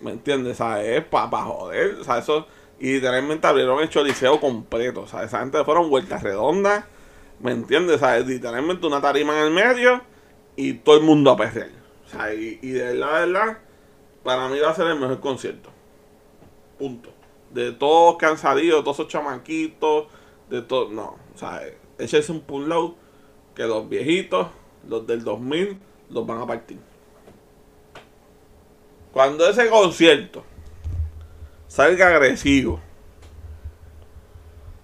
[0.00, 0.56] ¿Me entiendes?
[0.56, 0.98] ¿Sabes?
[0.98, 1.96] Es para pa joder.
[2.00, 2.46] O sea, eso.
[2.82, 5.02] Y literalmente abrieron el choliseo completo.
[5.02, 6.84] O sea, esa gente fueron vueltas redondas.
[7.38, 8.00] ¿Me entiendes?
[8.00, 8.26] ¿Sabes?
[8.26, 10.02] Literalmente una tarima en el medio
[10.56, 11.70] y todo el mundo a perrear.
[12.04, 13.58] O sea, y, de verdad, verdad,
[14.24, 15.70] para mí va a ser el mejor concierto.
[16.76, 17.10] Punto.
[17.52, 20.08] De todos que han salido, de todos esos chamaquitos,
[20.50, 20.90] de todo.
[20.90, 21.62] No, o sea,
[22.00, 22.94] échese un pull load
[23.54, 24.48] que los viejitos,
[24.88, 25.78] los del 2000,
[26.10, 26.80] los van a partir.
[29.12, 30.42] Cuando ese concierto
[31.72, 32.80] salga agresivo,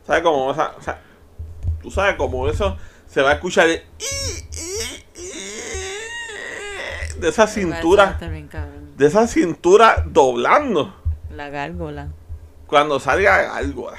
[0.06, 0.46] ¿sabes cómo?
[0.46, 0.98] O sea, o sea,
[1.82, 3.84] tú sabes cómo eso se va a escuchar de,
[7.18, 8.18] de esa cintura,
[8.96, 10.94] de esa cintura doblando
[11.30, 12.08] La gárgola.
[12.66, 13.92] cuando salga algo,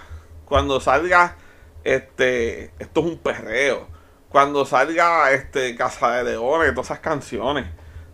[0.46, 1.36] cuando salga
[1.84, 3.88] este, esto es un perreo,
[4.30, 7.68] cuando salga este Casa de Leones, todas esas canciones,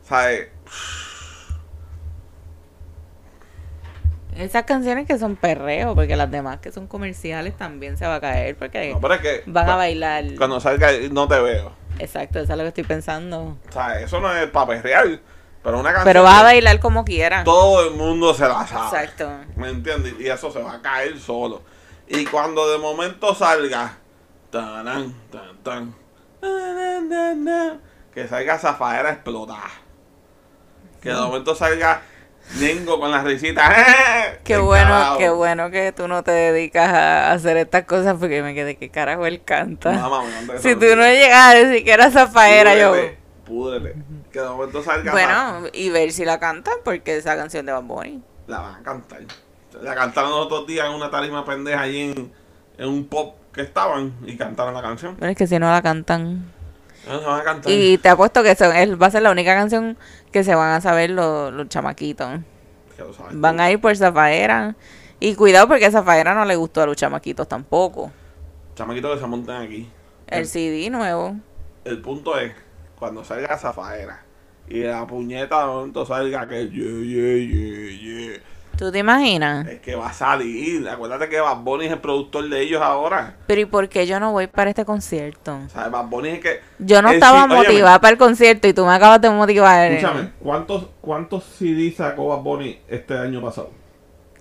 [0.03, 0.49] ¿sabes?
[4.37, 8.21] Esas canciones que son perreo, porque las demás que son comerciales también se va a
[8.21, 10.23] caer, porque No, pero es que van a bailar.
[10.37, 13.57] cuando salga no te veo, Exacto, eso es lo que estoy pensando.
[13.67, 15.19] o sea, eso no es para perrear,
[15.63, 17.45] pero una canción Pero vas a bailar como quieras.
[17.45, 19.31] todo el mundo se la sabe, Exacto.
[19.55, 20.15] ¿me entiendes?
[20.19, 21.61] Y eso se va a caer solo.
[22.07, 23.97] Y cuando de momento salga,
[24.51, 25.13] tan,
[25.63, 25.95] tan,
[28.13, 29.69] que salga Zafaera explotada.
[31.01, 32.01] Que de momento salga
[32.59, 33.69] Nengo con la risita.
[33.69, 34.39] ¡eh!
[34.43, 38.53] Qué bueno, qué bueno que tú no te dedicas a hacer estas cosas porque me
[38.53, 39.91] quedé, ¿qué carajo él canta?
[39.91, 40.23] Mamá,
[40.59, 42.91] si tú no llegas a decir que era zafaera, yo...
[42.91, 43.95] Púdrele, púdrele.
[44.31, 45.11] Que de momento salga.
[45.11, 48.21] Bueno, y ver si la cantan porque esa canción de Bad Bunny.
[48.47, 49.21] La van a cantar.
[49.81, 52.31] La cantaron los otros días en una tarima pendeja allí en,
[52.77, 55.15] en un pop que estaban y cantaron la canción.
[55.19, 56.54] Pero es que si no la cantan...
[57.07, 57.71] No, se van a cantar.
[57.71, 59.97] Y te apuesto que son, él va a ser la única canción
[60.31, 62.39] que se van a saber los, los chamaquitos.
[62.97, 64.75] Lo Van a ir por Zafaera.
[65.19, 68.11] Y cuidado porque Zafaera no le gustó a los chamaquitos tampoco.
[68.75, 69.89] Chamaquitos que se monten aquí.
[70.27, 71.35] El CD nuevo.
[71.83, 72.53] El punto es,
[72.97, 74.25] cuando salga Zafaera
[74.67, 78.39] y la puñeta de momento salga que yeah, yeah, yeah, yeah,
[78.77, 79.65] ¿Tú te imaginas?
[79.67, 80.87] es que va a salir.
[80.89, 83.37] Acuérdate que Bad Bunny es el productor de ellos ahora.
[83.47, 85.57] Pero ¿y por qué yo no voy para este concierto?
[85.65, 86.59] O sea, Bad Bunny es que...
[86.79, 87.67] Yo no estaba sí- óyeme.
[87.67, 89.91] motivada para el concierto y tú me acabas de motivar.
[89.91, 93.69] Escúchame, ¿cuántos, ¿cuántos CD sacó Bad Bunny este año pasado?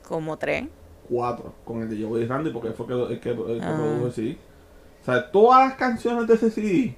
[0.09, 0.65] Como tres.
[1.09, 3.75] cuatro con el de Joey Randy porque fue el que, el que, el que Ah.
[3.77, 4.39] produjo el CD.
[5.03, 6.97] O sea, todas las canciones de ese CD,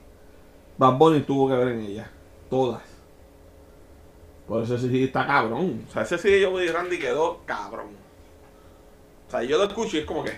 [0.78, 2.09] Bad Bunny tuvo que ver en ellas.
[2.49, 2.82] Todas.
[4.47, 5.84] Por eso ese CD está cabrón.
[5.88, 7.86] O sea, ese CD de Joey Randy quedó cabrón.
[9.26, 10.32] O sea, yo lo escucho y es como que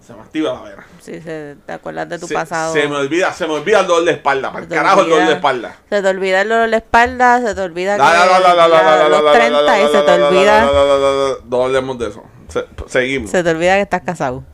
[0.00, 0.86] se me activa la vera.
[1.00, 2.72] Sí, se- te acuerdas de tu se, pasado.
[2.72, 4.52] se me olvida, se me olvida el dolor de espalda.
[4.52, 5.76] Para el carajo el dolor de espalda.
[5.90, 8.54] Se te olvida el dolor de espalda, se te olvida que La, la, la, la,
[8.54, 10.10] la, la, ya la, la, los la, la, 30 la, y la, se la, te
[10.12, 12.22] la, la, olvida, la, la, la, la, la, No hablemos de eso.
[12.48, 13.30] Se- seguimos.
[13.30, 14.44] se te olvida que estás casado.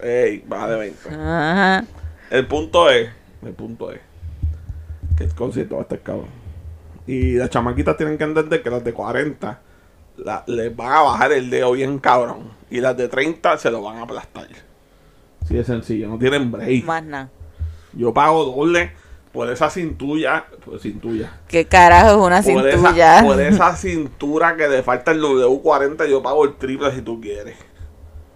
[0.00, 1.08] Ey, baja de 20.
[1.10, 1.84] Ajá.
[2.30, 3.10] El punto es,
[3.44, 4.00] el punto es
[5.16, 6.43] que el concierto va a estar cabrón.
[7.06, 9.60] Y las chamaquitas tienen que entender que las de 40
[10.16, 12.50] la- les van a bajar el dedo bien cabrón.
[12.70, 14.46] Y las de 30 se lo van a aplastar.
[15.46, 16.84] Sí, es sencillo, no tienen break.
[16.84, 17.30] Más nada.
[17.92, 18.92] Yo pago doble
[19.32, 21.40] por esa cintura, por cintura.
[21.48, 26.22] ¿Qué carajo es una Por esa, por esa cintura que le falta el W40, yo
[26.22, 27.56] pago el triple si tú quieres.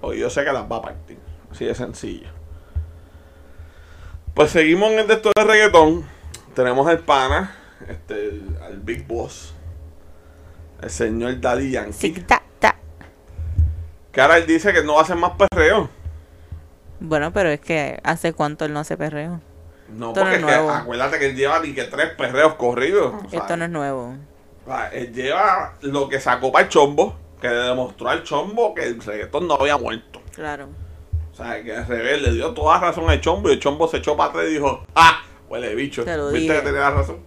[0.00, 1.16] Porque yo sé que las va a partir.
[1.50, 2.28] Así de sencillo.
[4.34, 6.04] Pues seguimos en el de esto de reggaetón.
[6.54, 7.56] Tenemos el pana,
[7.88, 9.54] este, el, al Big Boss.
[10.80, 11.92] El señor Daddy Yankee.
[11.92, 12.76] Sí, ta, ta.
[14.12, 15.90] Que ahora él dice que no va a hacer más perreo.
[17.00, 19.40] Bueno, pero es que hace cuánto él no hace perreo.
[19.88, 20.70] No, Esto no porque es es que nuevo.
[20.70, 23.14] acuérdate que él lleva ni que tres perreos corridos.
[23.24, 24.14] o sea, Esto no es nuevo.
[24.66, 28.74] O sea, él lleva lo que sacó para el chombo, que le demostró al chombo
[28.74, 30.20] que el reggaetón no había muerto.
[30.34, 30.68] Claro.
[31.32, 33.98] O sea, que el revés le dio toda razón al chombo y el chombo se
[33.98, 35.22] echó para atrás y dijo, ¡ah!
[35.48, 36.04] Huele bicho.
[36.04, 36.54] Te lo Viste dije.
[36.64, 37.20] que tenía razón.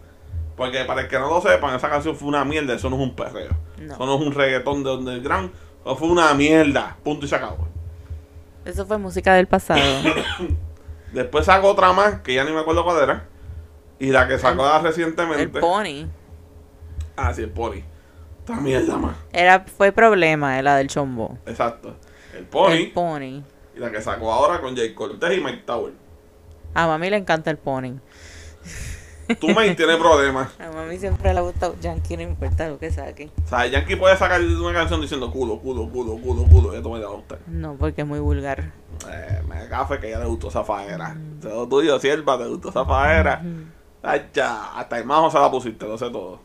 [0.62, 3.02] Porque para el que no lo sepan, esa canción fue una mierda, eso no es
[3.02, 3.50] un perreo.
[3.80, 3.96] No.
[3.96, 5.52] Eso no es un reggaetón de underground,
[5.84, 6.98] eso fue una mierda.
[7.04, 7.68] Punto y se acabó.
[8.64, 9.82] Eso fue música del pasado.
[11.14, 13.26] Después sacó otra más, que ya ni me acuerdo cuál era.
[13.98, 15.60] Y la que sacó el recientemente.
[15.60, 16.06] pony.
[17.18, 17.82] Ah, sí, el pony.
[18.42, 19.16] Esta mierda más.
[19.34, 21.40] Era, fue problema, eh, la del chombo.
[21.48, 21.96] Exacto.
[22.38, 22.74] El pony.
[22.74, 23.42] El pony.
[23.76, 25.94] Y la que sacó ahora con Jay Cortez y Mike Tower.
[26.76, 27.96] A mami le encanta el pony.
[29.40, 30.50] Tú Mike tiene problemas.
[30.60, 33.30] A mami siempre le ha gustado Yankee, no importa lo que saque.
[33.46, 36.74] O sea, Yankee puede sacar una canción diciendo culo, culo, culo, culo, culo.
[36.74, 37.38] Esto me da a usted.
[37.48, 38.72] No, porque es muy vulgar.
[39.10, 41.16] Eh, me café que ya le gustó esa faera.
[41.42, 43.42] Te lo tuyo, sierva, te gustó esa faera.
[44.04, 46.40] Ay, ya, hasta el majo se la pusiste, lo sé todo.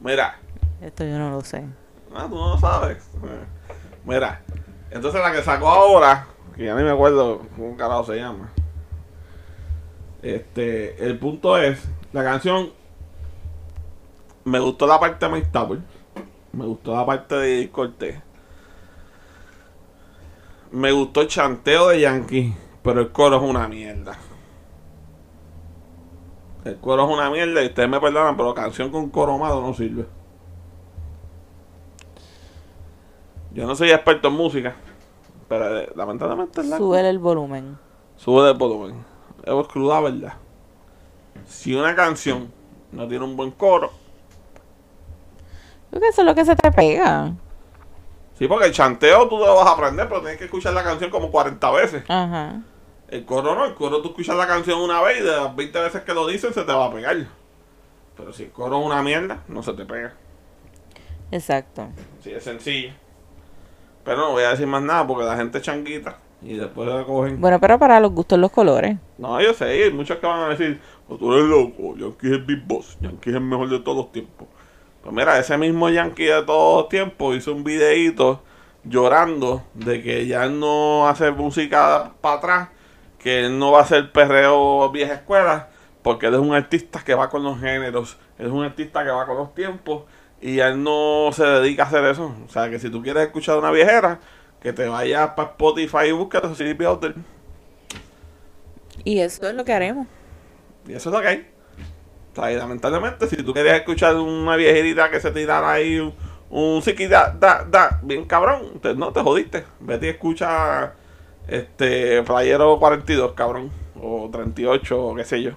[0.00, 0.38] Mira,
[0.80, 1.64] Esto yo no lo sé.
[2.14, 2.98] ah, tú no lo sabes.
[3.24, 3.44] Eh,
[4.04, 4.42] Mira,
[4.90, 8.50] entonces la que sacó ahora, que ya ni me acuerdo cómo carajo se llama.
[10.22, 11.78] Este, el punto es,
[12.12, 12.70] la canción
[14.44, 15.80] me gustó la parte de Mike Tower,
[16.52, 18.20] me gustó la parte de Cortés,
[20.70, 24.16] me gustó el chanteo de Yankee, pero el coro es una mierda.
[26.64, 29.72] El coro es una mierda y ustedes me perdonan, pero canción con coro malo no
[29.72, 30.06] sirve.
[33.52, 34.76] Yo no soy experto en música,
[35.48, 37.78] pero eh, lamentablemente es la Sube el volumen.
[38.16, 39.04] Sube el volumen.
[39.42, 40.34] Es cruda verdad.
[41.46, 42.52] Si una canción
[42.92, 43.92] no tiene un buen coro,
[45.90, 47.32] Creo que eso es lo que se te pega.
[48.36, 50.82] sí, porque el chanteo tú te lo vas a aprender, pero tienes que escuchar la
[50.84, 52.04] canción como 40 veces.
[52.08, 52.60] Ajá.
[53.08, 55.80] El coro no, el coro tú escuchas la canción una vez y de las 20
[55.80, 57.16] veces que lo dicen se te va a pegar.
[58.16, 60.12] Pero si el coro es una mierda, no se te pega.
[61.30, 61.88] Exacto.
[62.22, 62.92] Sí, es sencillo.
[64.04, 67.04] Pero no voy a decir más nada porque la gente es changuita y después la
[67.04, 67.40] cogen.
[67.40, 68.96] Bueno, pero para los gustos los colores.
[69.18, 72.32] No, yo sé, hay muchos que van a decir, "Oh, tú eres loco, Yankee es
[72.32, 74.48] el Big Boss, Yankee es el mejor de todos los tiempos.
[75.02, 78.42] Pues mira, ese mismo Yankee de todos los tiempos hizo un videíto
[78.84, 82.68] llorando de que ya no hace música para atrás,
[83.18, 85.70] que él no va a hacer perreo vieja escuela,
[86.02, 89.10] porque él es un artista que va con los géneros, él es un artista que
[89.10, 90.04] va con los tiempos,
[90.40, 92.34] y él no se dedica a hacer eso.
[92.46, 94.20] O sea, que si tú quieres escuchar una viejera,
[94.60, 97.14] que te vayas para Spotify y busques los CD Builder.
[99.04, 100.06] Y eso es lo que haremos.
[100.88, 101.50] Y eso es lo que hay.
[102.32, 106.14] O sea, y lamentablemente, si tú querías escuchar una viejerita que se tirara ahí un,
[106.50, 109.64] un psiqui da, da, da, bien cabrón, te- no te jodiste.
[109.80, 110.94] Vete y escucha
[111.48, 113.70] este Playero 42, cabrón.
[114.00, 115.52] O 38, o qué sé yo.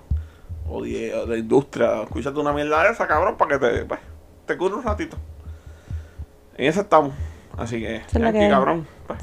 [0.68, 2.04] O 10, o de industria.
[2.04, 4.00] Escúchate una mierda de esa, cabrón, para que te, pues,
[4.46, 5.18] te cure un ratito.
[6.58, 7.14] En eso estamos.
[7.60, 8.50] Así que, es la Yankee, que hay.
[8.50, 8.88] cabrón.
[9.08, 9.20] pues,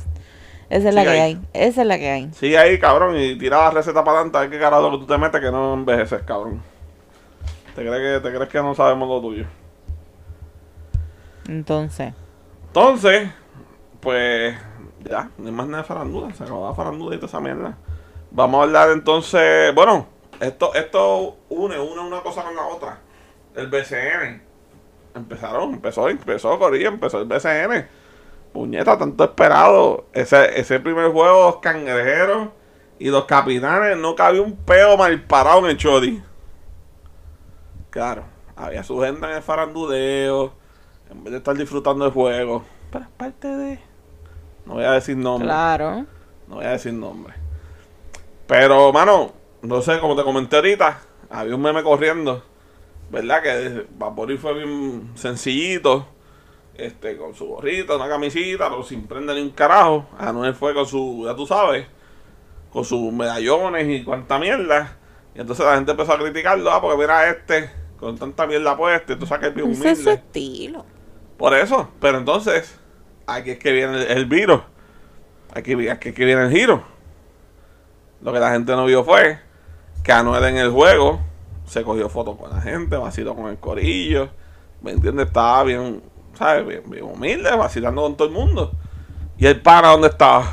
[0.68, 1.20] Esa es la Sigue que ahí.
[1.20, 1.40] hay.
[1.54, 2.32] Esa es la que hay.
[2.32, 5.06] Sigue ahí, cabrón, y tira la receta para adelante, a ver qué carajo que tú
[5.06, 6.62] te metes que no envejeces, cabrón.
[7.74, 9.46] ¿Te crees que, te crees que no sabemos lo tuyo?
[11.48, 12.12] Entonces.
[12.68, 13.30] Entonces,
[14.00, 14.56] pues,
[15.08, 17.76] ya, no hay más nada de farándula, se acabó la farándula y toda esa mierda.
[18.30, 20.06] Vamos a hablar entonces, bueno,
[20.40, 22.98] esto, esto une, une una cosa con la otra.
[23.54, 24.42] El BCN.
[25.14, 27.86] Empezaron, empezó, empezó Corillo, empezó el BCN.
[28.56, 30.06] Puñeta, tanto esperado.
[30.14, 32.48] Ese, ese primer juego, los cangrejeros
[32.98, 36.22] y los capitanes, no cabía un peo mal parado en el chori.
[37.90, 38.24] Claro,
[38.56, 40.54] había su gente en el farandudeo,
[41.10, 42.64] en vez de estar disfrutando del juego.
[42.90, 43.78] Pero es parte de.
[44.64, 45.46] No voy a decir nombre.
[45.46, 46.06] Claro.
[46.48, 47.34] No voy a decir nombre.
[48.46, 52.42] Pero, mano, no sé, como te comenté ahorita, había un meme corriendo,
[53.10, 53.42] ¿verdad?
[53.42, 56.06] Que Vaporir fue bien sencillito,
[56.78, 60.06] este, con su gorrita, una camisita, pero sin prender ni un carajo.
[60.18, 61.86] Anuel fue con su, ya tú sabes,
[62.72, 64.96] con sus medallones y cuanta mierda.
[65.34, 69.12] Y entonces la gente empezó a criticarlo, ah, porque mira este, con tanta mierda puesta,
[69.12, 70.12] y tú sabes que es bien Ese es su humilde.
[70.12, 70.84] estilo.
[71.36, 72.78] Por eso, pero entonces,
[73.26, 74.60] aquí es que viene el, el virus.
[75.54, 76.82] Aquí, aquí es que viene el giro.
[78.22, 79.38] Lo que la gente no vio fue
[80.02, 81.20] que Anuel en el juego
[81.66, 84.30] se cogió fotos con la gente, vaciló con el corillo.
[84.80, 85.26] ¿Me entiendes?
[85.26, 86.02] Estaba bien,
[86.36, 86.66] ¿sabes?
[86.66, 88.72] Bien, bien humilde, vacilando con todo el mundo.
[89.38, 90.52] ¿Y el pana dónde estaba?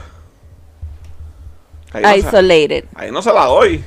[1.93, 2.86] Ahí no, se, Isolated.
[2.95, 3.84] ahí no se la doy.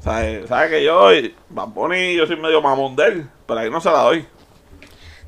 [0.00, 0.46] ¿Sabes?
[0.48, 1.08] ¿Sabes que yo,
[1.48, 3.30] Bad Bunny, yo soy medio mamón de él?
[3.46, 4.26] Pero ahí no se la doy.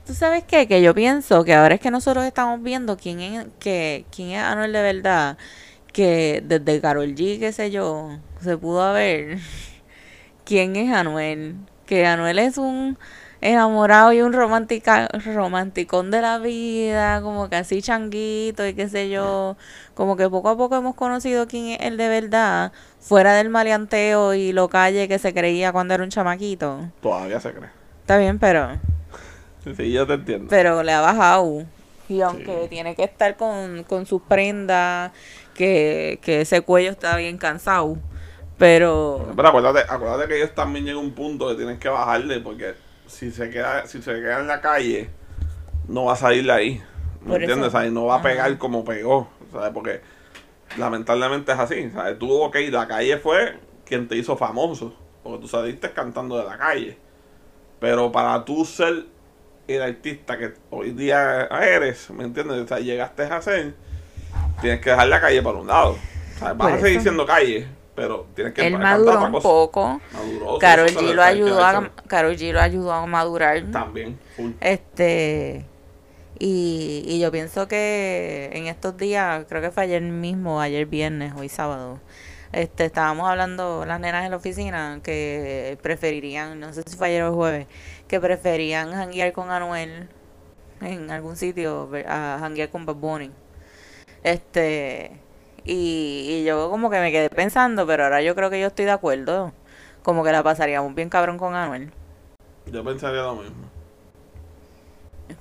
[0.06, 0.68] ¿Tú sabes qué?
[0.68, 4.42] Que yo pienso que ahora es que nosotros estamos viendo quién es, que, quién es
[4.42, 5.38] Anuel de verdad,
[5.92, 9.38] que desde Carol G, qué sé yo, se pudo ver
[10.44, 11.56] quién es Anuel.
[11.86, 12.98] Que Anuel es un
[13.40, 19.10] enamorado y un romántica, romanticón de la vida, como que así changuito y qué sé
[19.10, 19.56] yo.
[19.94, 24.34] Como que poco a poco hemos conocido quién es él de verdad, fuera del maleanteo
[24.34, 26.90] y lo calle que se creía cuando era un chamaquito.
[27.00, 27.70] Todavía se cree.
[28.00, 28.78] Está bien, pero...
[29.76, 30.46] Sí, yo te entiendo.
[30.48, 31.64] pero le ha bajado.
[32.08, 35.10] Y aunque tiene que estar con, con sus prendas,
[35.54, 37.96] que, que ese cuello está bien cansado.
[38.58, 42.40] Pero Pero acuérdate, acuérdate que ellos también llegan a un punto que tienen que bajarle
[42.40, 42.74] porque
[43.06, 45.10] si se queda, si se queda en la calle,
[45.88, 46.82] no va a salir de ahí.
[47.22, 47.46] ¿Me Por eso.
[47.50, 47.72] entiendes?
[47.72, 47.92] ¿Sabes?
[47.92, 48.24] No va a Ajá.
[48.28, 49.28] pegar como pegó.
[49.52, 49.70] ¿Sabes?
[49.72, 50.00] Porque
[50.78, 51.90] lamentablemente es así.
[51.90, 52.18] ¿Sabes?
[52.18, 54.94] Tú, ok, la calle fue quien te hizo famoso.
[55.22, 56.98] Porque tú saliste cantando de la calle.
[57.80, 59.06] Pero para tú ser
[59.68, 62.58] el artista que hoy día eres, ¿me entiendes?
[62.58, 63.74] O sea, llegaste a ser,
[64.60, 65.96] tienes que dejar la calle para un lado.
[66.38, 66.56] ¿Sabes?
[66.58, 67.02] Vas Por a seguir eso.
[67.02, 70.00] siendo calle, pero tienes que él maduró un poco.
[70.12, 71.90] Maduró, Carol G lo ayudó a.
[72.06, 73.62] Karol G lo ayudó a madurar.
[73.72, 74.52] También, full.
[74.60, 75.64] Este
[76.38, 81.32] y, y yo pienso que en estos días, creo que fue ayer mismo, ayer viernes,
[81.34, 81.98] hoy sábado,
[82.52, 87.22] este estábamos hablando las nenas en la oficina que preferirían, no sé si fue ayer
[87.24, 87.66] o jueves,
[88.06, 90.08] que preferían janguear con Anuel
[90.82, 93.30] en algún sitio a janguear con Bad Bunny.
[94.22, 95.20] Este
[95.66, 98.84] y, y yo como que me quedé pensando, pero ahora yo creo que yo estoy
[98.86, 99.52] de acuerdo,
[100.02, 101.90] como que la pasaríamos bien cabrón con Anuel.
[102.66, 103.66] Yo pensaría lo mismo.
[105.28, 105.34] Y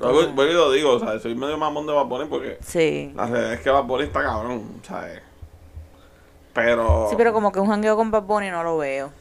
[0.53, 1.21] lo digo, ¿sabes?
[1.21, 3.11] Soy medio mamón de Bunny porque Sí.
[3.15, 5.21] la realidad es que Bunny está cabrón, ¿sabes?
[6.53, 9.11] Pero, Sí, pero como que un jangueo con Bunny no lo veo.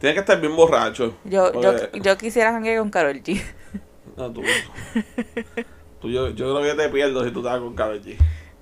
[0.00, 1.14] tiene que estar bien borracho.
[1.24, 3.42] Yo, yo, porque- yo quisiera janguear con Karol G.
[4.16, 4.42] No, tú,
[6.00, 8.16] tú- yo, yo creo que te pierdo si tú estás con Karol G.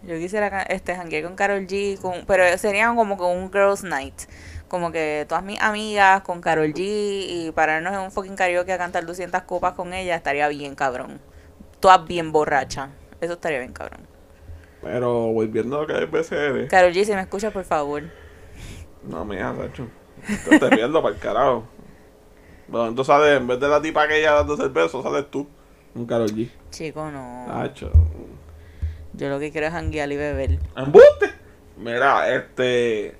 [0.04, 4.14] Yo quisiera este janguear con Karol G, con, pero sería como con un girls night.
[4.66, 8.78] Como que todas mis amigas con Karol G y pararnos en un fucking karaoke a
[8.78, 11.20] cantar 200 copas con ella estaría bien cabrón.
[11.78, 12.88] Todas bien borrachas.
[13.20, 14.00] Eso estaría bien cabrón.
[14.82, 18.02] Pero volviendo a lo que BCN, Karol G, si me escuchas, por favor.
[19.04, 19.86] no, mija, Sacho.
[20.48, 21.64] Te, pierdo para el carajo.
[22.66, 25.46] Bueno, entonces sale, en vez de la tipa que ella dándose el beso, sales tú.
[25.94, 26.48] Un Karol G.
[26.70, 27.46] Chico, no.
[27.46, 27.92] Sacho.
[29.14, 30.58] Yo lo que quiero es janguear y beber.
[30.76, 31.30] ¡Embuste!
[31.76, 33.16] Mira, este.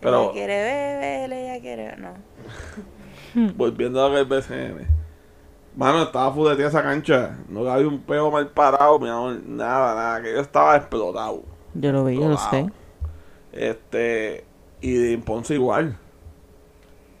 [0.00, 1.96] Pero Ella quiere beber, ella quiere...
[1.96, 2.12] No.
[3.56, 4.86] volviendo a lo que es BCN.
[5.76, 7.38] Mano, estaba fuleteada esa cancha.
[7.48, 9.40] No había un peo mal parado, mi amor.
[9.46, 10.22] Nada, nada.
[10.22, 11.42] Que yo estaba explotado.
[11.74, 12.66] Yo lo vi, yo lo sé.
[13.52, 14.44] Este.
[14.80, 15.96] Y en Ponce igual.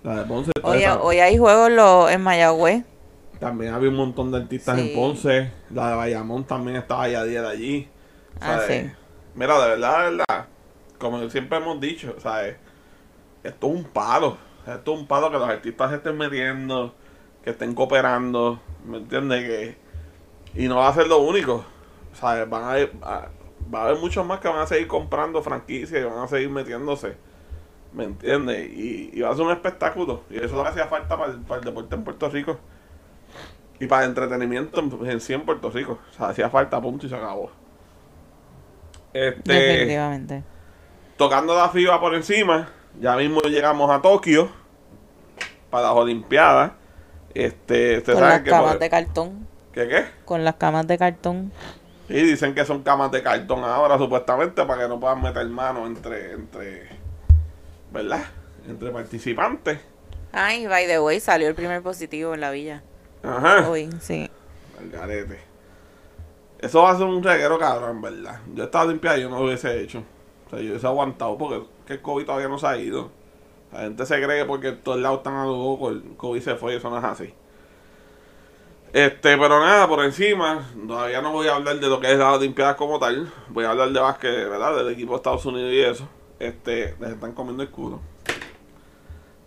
[0.02, 0.50] La de Ponce.
[0.62, 2.84] Oye, hoy hay juegos lo- en Mayagüez.
[3.38, 4.90] También había un montón de artistas Sí.
[4.90, 5.50] en Ponce.
[5.70, 7.88] La de Bayamón también estaba ya de allí.
[8.42, 8.90] Ah, sí.
[9.34, 10.46] Mira, de verdad, de verdad.
[10.98, 12.56] Como siempre hemos dicho, ¿sabes?
[13.44, 14.38] Esto es un palo.
[14.66, 16.94] Esto es un palo que los artistas estén metiendo,
[17.44, 18.60] que estén cooperando.
[18.84, 19.44] ¿Me entiendes?
[19.44, 19.78] Que,
[20.64, 21.64] y no va a ser lo único.
[22.14, 22.48] ¿Sabes?
[22.48, 22.72] Van a,
[23.08, 23.28] a-
[23.74, 26.50] va a haber muchos más que van a seguir comprando franquicias y van a seguir
[26.50, 27.16] metiéndose.
[27.92, 28.70] ¿Me entiendes?
[28.72, 30.22] Y, va a ser un espectáculo.
[30.30, 32.58] Y eso es lo que hacía falta para el, para el deporte en Puerto Rico.
[33.80, 35.98] Y para el entretenimiento en, en sí en Puerto Rico.
[36.10, 37.50] O sea, hacía falta, punto y se acabó.
[39.12, 40.42] Este, Definitivamente.
[41.16, 42.68] tocando la FIBA por encima,
[43.00, 44.50] ya mismo llegamos a Tokio
[45.70, 46.72] para las Olimpiadas.
[47.34, 49.48] Este, ustedes Con las saben camas por- de cartón.
[49.72, 50.04] ¿Qué qué?
[50.24, 51.52] Con las camas de cartón.
[52.08, 55.86] Y dicen que son camas de cartón ahora, supuestamente, para que no puedan meter mano
[55.86, 56.88] entre, entre,
[57.90, 58.24] ¿verdad?
[58.68, 59.78] Entre participantes.
[60.30, 62.82] Ay, by the way, salió el primer positivo en la villa.
[63.22, 63.68] Ajá.
[63.68, 64.30] Hoy, sí.
[64.92, 65.38] Garete.
[66.62, 68.40] Eso va a ser un reguero cabrón, verdad.
[68.54, 70.04] Yo estaba limpiado y yo no lo hubiese hecho.
[70.46, 73.10] O sea, yo hubiese aguantado porque que el COVID todavía no se ha ido.
[73.72, 76.54] La gente se cree que porque todos lados están a lo loco, el COVID se
[76.54, 77.34] fue y eso no es así.
[78.92, 82.36] Este, pero nada, por encima, todavía no voy a hablar de lo que es las
[82.36, 83.32] Olimpiadas como tal.
[83.48, 84.76] Voy a hablar de básquet, ¿verdad?
[84.76, 86.08] Del equipo de Estados Unidos y eso.
[86.38, 88.00] Este, les están comiendo el culo.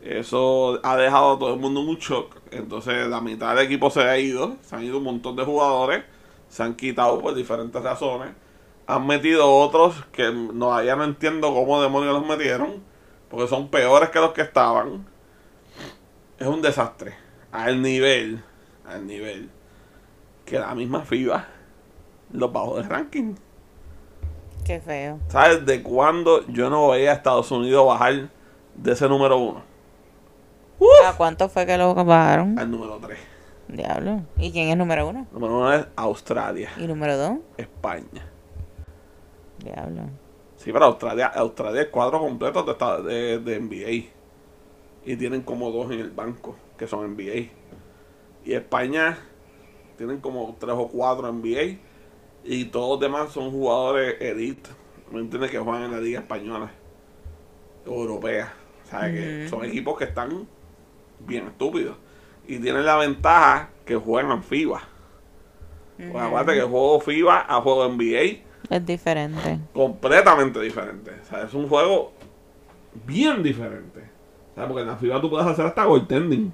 [0.01, 2.35] Eso ha dejado a todo el mundo en un shock.
[2.51, 4.57] Entonces, la mitad del equipo se ha ido.
[4.63, 6.03] Se han ido un montón de jugadores.
[6.55, 8.29] Se han quitado por diferentes razones.
[8.87, 12.81] Han metido otros que todavía no entiendo cómo demonios los metieron.
[13.29, 15.05] Porque son peores que los que estaban.
[16.39, 17.13] Es un desastre.
[17.51, 18.41] Al nivel,
[18.87, 19.49] al nivel
[20.45, 21.45] que la misma FIBA
[22.31, 23.35] los bajó de ranking.
[24.63, 25.19] Qué feo.
[25.27, 28.29] ¿Sabes de cuándo yo no veía a Estados Unidos bajar
[28.75, 29.61] de ese número uno?
[31.05, 32.57] ¿A cuánto fue que lo bajaron?
[32.57, 33.34] Al número 3.
[33.67, 34.21] Diablo.
[34.37, 35.27] ¿Y quién es número uno?
[35.31, 37.37] Número uno es Australia, ¿Y número dos?
[37.57, 38.29] España.
[39.63, 40.03] Diablo.
[40.57, 44.11] Sí, pero Australia, Australia es cuadro completo de, de, de NBA.
[45.05, 47.49] Y tienen como dos en el banco, que son NBA.
[48.45, 49.17] Y España
[49.97, 51.77] tienen como tres o cuatro NBA.
[52.43, 54.69] Y todos los demás son jugadores elite.
[55.11, 55.51] ¿Me entiendes?
[55.51, 56.71] Que juegan en la liga española.
[57.85, 58.53] Europea.
[58.83, 60.47] O sea, que son equipos que están
[61.19, 61.97] bien estúpidos.
[62.47, 64.81] Y tienen la ventaja que juegan FIBA.
[65.97, 69.59] Pues acuérdate que juego FIBA a juego NBA Es diferente.
[69.73, 71.11] completamente diferente.
[71.21, 72.11] O sea, es un juego
[73.05, 74.01] bien diferente.
[74.51, 76.53] O sea, porque en la FIBA tú puedes hacer hasta goaltending.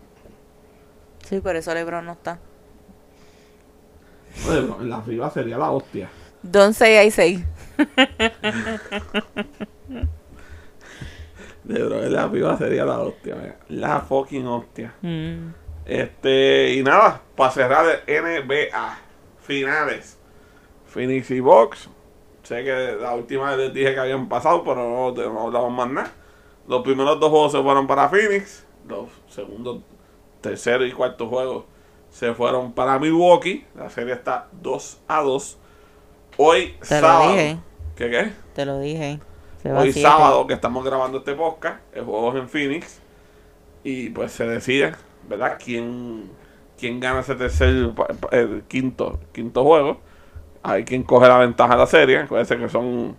[1.27, 2.39] Sí, por eso LeBron no está.
[4.49, 6.09] Oye, bro, en la FIBA sería la hostia.
[6.43, 7.43] Don't say I say.
[11.63, 13.35] De bro, en la FIBA sería la hostia.
[13.35, 13.57] mira.
[13.69, 14.93] La fucking hostia.
[15.01, 15.53] Mm.
[15.85, 18.99] Este, y nada, para cerrar el NBA,
[19.41, 20.17] finales.
[20.85, 21.89] Phoenix y Box.
[22.43, 25.89] Sé que la última vez les dije que habían pasado, pero no, no hablamos más
[25.89, 26.11] nada.
[26.67, 28.65] Los primeros dos juegos se fueron para Phoenix.
[28.87, 29.81] Los segundos,
[30.41, 31.65] tercero y cuarto juegos
[32.11, 33.65] se fueron para Milwaukee.
[33.75, 35.57] La serie está 2 a 2.
[36.37, 37.31] Hoy, Te lo sábado.
[37.31, 37.57] dije.
[37.95, 38.31] ¿Qué qué?
[38.53, 39.19] Te lo dije.
[39.63, 42.99] Se Hoy sábado que estamos grabando este podcast, el juego es en Phoenix.
[43.83, 44.93] Y pues se decide,
[45.27, 45.57] ¿verdad?
[45.63, 46.29] ¿Quién,
[46.77, 47.91] quién gana ese tercer,
[48.31, 49.99] el quinto, quinto juego?
[50.63, 52.19] Hay quien coge la ventaja de la serie.
[52.19, 53.15] Acuérdense que son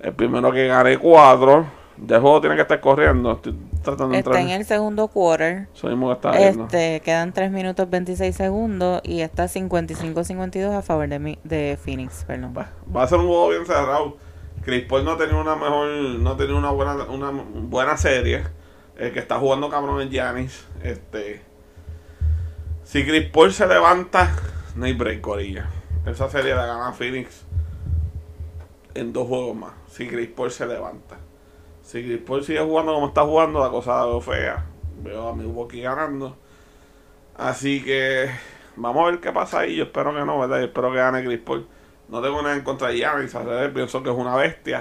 [0.00, 1.66] el primero que gane cuatro.
[1.96, 3.32] Ya el juego tiene que estar corriendo.
[3.32, 4.46] Estoy tratando de Está entrar.
[4.46, 5.68] en el segundo quarter.
[5.74, 6.64] Eso mismo que viendo.
[6.64, 12.24] Este, quedan 3 minutos 26 segundos y está 55-52 a favor de, mi, de Phoenix,
[12.24, 12.52] perdón.
[12.56, 14.16] Va, va a ser un juego bien cerrado.
[14.64, 18.42] Chris Paul no ha tenido una mejor, no ha tenido una buena, una buena serie.
[18.96, 20.66] El que está jugando cabrón es Giannis.
[20.82, 21.42] Este,
[22.84, 24.30] si Chris Paul se levanta,
[24.76, 25.68] no hay break, corilla.
[26.06, 27.44] Esa serie la gana Phoenix
[28.94, 29.72] en dos juegos más.
[29.88, 31.16] Si Chris Paul se levanta.
[31.82, 34.64] Si Chris Paul sigue jugando como está jugando, la cosa la veo fea.
[35.02, 36.36] Veo a Milwaukee ganando.
[37.36, 38.30] Así que
[38.76, 39.76] vamos a ver qué pasa ahí.
[39.76, 40.60] Yo espero que no, ¿verdad?
[40.60, 41.66] Yo espero que gane Chris Paul.
[42.08, 43.34] No tengo nada en contra de Giannis,
[43.72, 44.80] pienso que es una bestia.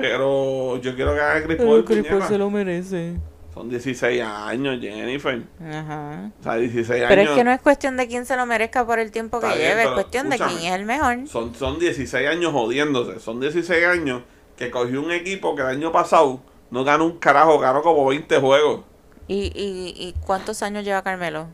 [0.00, 1.84] Pero yo quiero que gane Chris Paul.
[1.84, 2.38] puñeta.
[2.38, 3.16] lo merece.
[3.52, 5.42] Son 16 años, Jennifer.
[5.60, 6.30] Ajá.
[6.40, 7.32] O sea, 16 Pero años.
[7.32, 9.58] es que no es cuestión de quién se lo merezca por el tiempo que bien,
[9.58, 11.26] lleve, es pero cuestión de quién es el mejor.
[11.26, 13.18] Son, son 16 años jodiéndose.
[13.20, 14.22] Son 16 años
[14.56, 16.40] que cogió un equipo que el año pasado
[16.70, 18.82] no ganó un carajo, ganó como 20 juegos.
[19.26, 21.48] ¿Y, y, y cuántos años lleva Carmelo?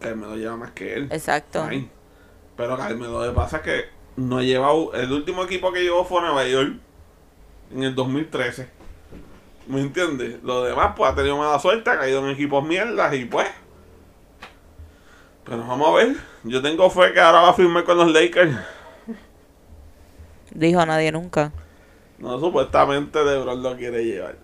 [0.00, 1.08] Carmelo lleva más que él.
[1.10, 1.66] Exacto.
[1.68, 1.88] Fine.
[2.56, 3.84] Pero Carmelo, lo que pasa es que
[4.16, 4.92] no ha llevado.
[4.94, 6.74] El último equipo que llevó fue Nueva York
[7.72, 8.68] en el 2013.
[9.68, 10.42] ¿Me entiendes?
[10.42, 13.48] Lo demás, pues ha tenido mala suerte, ha caído en equipos mierdas y pues.
[15.44, 16.16] Pero vamos a ver.
[16.44, 18.56] Yo tengo fe que ahora va a firmar con los Lakers.
[20.52, 21.52] Dijo nadie nunca.
[22.18, 24.36] No, supuestamente LeBron lo quiere llevar.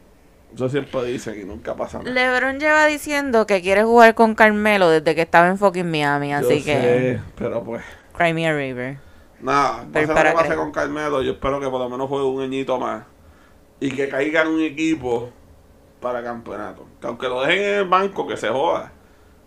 [0.55, 2.11] Eso siempre dicen y nunca pasa nada.
[2.11, 6.37] LeBron lleva diciendo que quiere jugar con Carmelo desde que estaba en fucking Miami, Yo
[6.37, 6.73] así que.
[6.73, 7.83] sé, pero pues.
[8.17, 8.99] Cry me a river.
[9.41, 12.43] Nada, pase lo que pase con Carmelo, yo espero que por lo menos juegue un
[12.43, 13.05] añito más.
[13.83, 15.31] Y que caiga en un equipo
[16.01, 16.87] para campeonato.
[17.01, 18.93] Que aunque lo dejen en el banco, que se joda.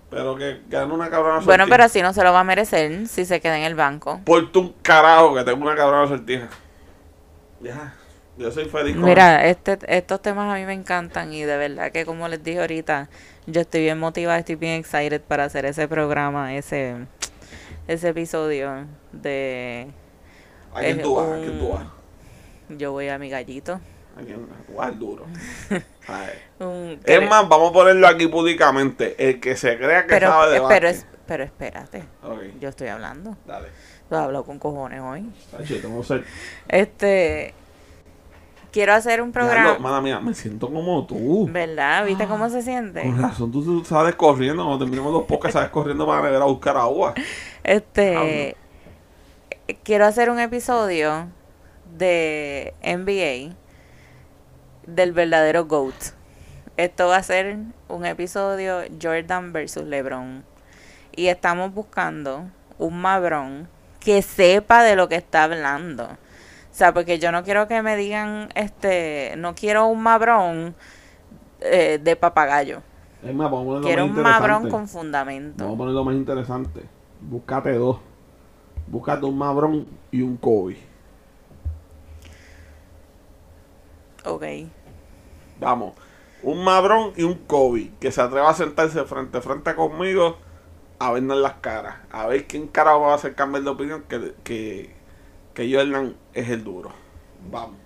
[0.10, 1.70] Pero que gane una cabrona Bueno, sortija.
[1.70, 4.20] pero así no se lo va a merecer si se queda en el banco.
[4.26, 6.50] Porte un carajo que tengo una cabrona sortija.
[7.62, 7.96] Ya.
[8.38, 11.92] Yo soy feliz con Mira, este, estos temas a mí me encantan y de verdad
[11.94, 13.10] que como les dije ahorita,
[13.48, 17.08] yo estoy bien motivada, estoy bien excited para hacer ese programa, ese,
[17.88, 19.88] ese episodio de
[20.74, 21.30] ¿A quién tú vas?
[21.32, 21.86] ¿A quién tú vas?
[22.68, 23.80] Yo voy a mi gallito.
[24.68, 25.26] Tú vas al duro.
[26.60, 29.16] Un- Es más, vamos a ponerlo aquí públicamente.
[29.18, 32.88] El que se crea que pero, sabe de pero, es, pero espérate, Ok, yo estoy
[32.88, 33.36] hablando.
[33.46, 33.68] dale.
[34.08, 35.30] Tú has hablado con cojones hoy.
[35.52, 36.24] Tacho, tengo que ser...
[36.68, 37.54] Este.
[38.72, 39.80] Quiero hacer un programa.
[39.80, 41.48] Mala mía, me siento como tú.
[41.50, 42.06] ¿Verdad?
[42.06, 43.02] ¿Viste cómo se siente?
[43.02, 44.64] Con razón, tú, tú sales corriendo.
[44.64, 47.14] Cuando terminemos los podcasts, sales corriendo para nevera a buscar agua.
[47.64, 48.56] Este.
[49.84, 51.28] Quiero hacer un episodio
[51.98, 53.56] de NBA
[54.88, 55.94] del verdadero GOAT.
[56.78, 57.58] Esto va a ser
[57.88, 60.44] un episodio Jordan versus LeBron.
[61.16, 62.46] Y estamos buscando
[62.78, 66.04] un mabrón que sepa de lo que está hablando.
[66.04, 70.76] O sea, porque yo no quiero que me digan, este, no quiero un mabrón
[71.62, 72.82] eh, de papagayo.
[73.24, 75.64] Es más, vamos a ponerlo Quiero más un mabrón con fundamento.
[75.64, 76.82] Vamos a ponerlo más interesante.
[77.22, 77.98] Búscate dos.
[78.88, 80.78] Búscate un Mabrón y un Kobe.
[84.26, 84.44] Ok.
[85.60, 85.94] Vamos.
[86.44, 87.92] Un Mabrón y un Kobe.
[88.00, 90.38] Que se atreva a sentarse frente a frente conmigo
[91.00, 91.96] a vernos las caras.
[92.12, 94.94] A ver quién carajo va a hacer cambiar de opinión que, que,
[95.54, 96.92] que Jordan es el duro.
[97.50, 97.78] Vamos.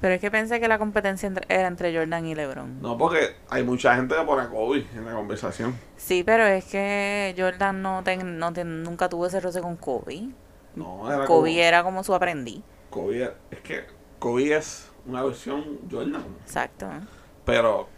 [0.00, 2.82] Pero es que pensé que la competencia entre- era entre Jordan y LeBron.
[2.82, 5.74] No, porque hay mucha gente que pone a Kobe en la conversación.
[5.96, 10.28] Sí, pero es que Jordan no, ten- no ten- nunca tuvo ese roce con Kobe.
[10.74, 12.62] No, era Kobe como- era como su aprendiz.
[12.90, 13.84] Kobe es que
[14.18, 16.24] Kobe es una versión Jordan.
[16.42, 16.88] Exacto.
[17.44, 17.88] Pero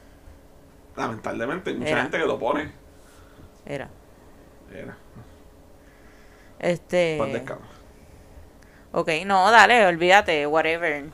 [0.96, 2.02] lamentablemente hay mucha Era.
[2.02, 2.72] gente que lo pone.
[3.66, 3.88] Era.
[4.72, 4.96] Era.
[6.58, 7.18] Este.
[7.32, 7.64] Descanse.
[8.92, 11.04] Ok, no, dale, olvídate, whatever.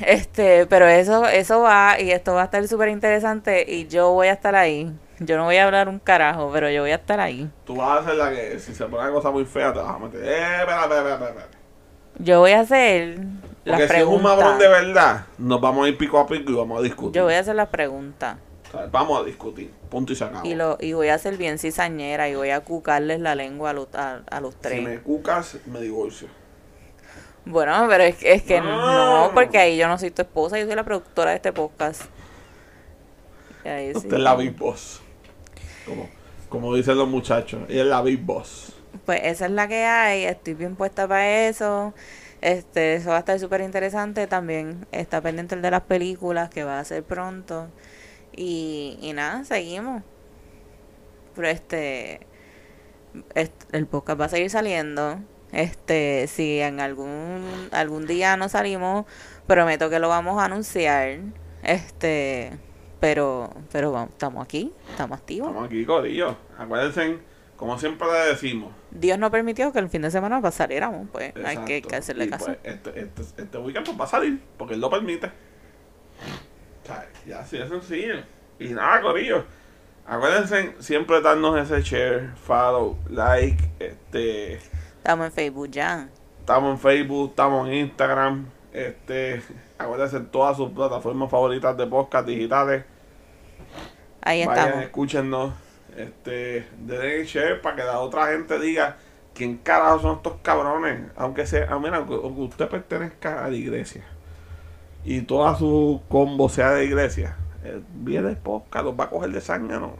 [0.00, 4.28] Este, pero eso, eso va y esto va a estar súper interesante y yo voy
[4.28, 4.92] a estar ahí.
[5.18, 7.50] Yo no voy a hablar un carajo, pero yo voy a estar ahí.
[7.64, 9.96] Tú vas a hacer la que si se pone una cosa muy fea te vas
[9.96, 10.22] a meter.
[10.24, 11.46] Eh, espera, espera, espera.
[12.18, 13.18] Yo voy a hacer
[13.64, 16.50] las Porque si es un mabrón de verdad, nos vamos a ir pico a pico
[16.50, 17.12] y vamos a discutir.
[17.12, 18.36] Yo voy a hacer las preguntas.
[18.92, 19.70] Vamos a discutir.
[19.88, 20.46] Punto y se acabó.
[20.46, 23.72] Y, lo, y voy a hacer bien cizañera y voy a cucarles la lengua a
[23.72, 24.82] los, a, a los Si tres.
[24.82, 26.28] me cucas, me divorcio.
[27.46, 29.26] Bueno, pero es, que- es que No.
[29.28, 32.02] no, porque ahí yo no soy tu esposa, yo soy la productora de este podcast.
[33.64, 33.96] Ahí sí.
[33.98, 35.00] Usted es la Big Boss.
[35.86, 36.08] Como,
[36.50, 37.60] como dicen los muchachos.
[37.68, 38.74] Ella es la Big Boss.
[39.06, 41.94] Pues esa es la que hay, estoy bien puesta para eso.
[42.40, 44.26] Este, eso va a estar súper interesante.
[44.26, 47.68] También está pendiente el de las películas que va a ser pronto.
[48.36, 50.02] Y, y nada, seguimos.
[51.34, 52.20] Pero este,
[53.34, 55.18] est- el podcast va a seguir saliendo.
[55.52, 59.06] Este, si en algún algún día no salimos,
[59.46, 61.20] prometo que lo vamos a anunciar.
[61.62, 62.52] Este,
[63.00, 65.48] pero pero vamos, estamos aquí, estamos activos.
[65.48, 66.36] Estamos aquí, Corillo.
[66.58, 67.18] Acuérdense,
[67.58, 68.72] como siempre le decimos.
[68.90, 71.76] Dios no permitió que el fin de semana pa- saliéramos, pues hay que, hay que
[71.76, 71.96] Exacto.
[71.96, 72.44] hacerle Y, caso.
[72.46, 75.26] pues, este, este, este weekend pues, va a salir, porque él lo permite.
[75.26, 78.14] O sea, ya así de sencillo.
[78.58, 79.44] Y nada, Corillo.
[80.06, 84.54] Acuérdense siempre darnos ese share, follow, like, este.
[84.96, 86.08] Estamos en Facebook ya.
[86.40, 89.42] Estamos en Facebook, estamos en Instagram, este.
[89.76, 92.84] Acuérdense en todas sus plataformas favoritas de podcast digitales.
[94.22, 94.84] Ahí Vayan, estamos.
[94.84, 95.52] escúchenos.
[95.98, 98.98] Este, denle share para que la otra gente diga
[99.34, 101.10] quién carajo son estos cabrones.
[101.16, 104.04] Aunque sea, mira, aunque aunque usted pertenezca a la iglesia
[105.04, 109.40] y toda su combo sea de iglesia, el viene podcast los va a coger de
[109.40, 109.94] zángano.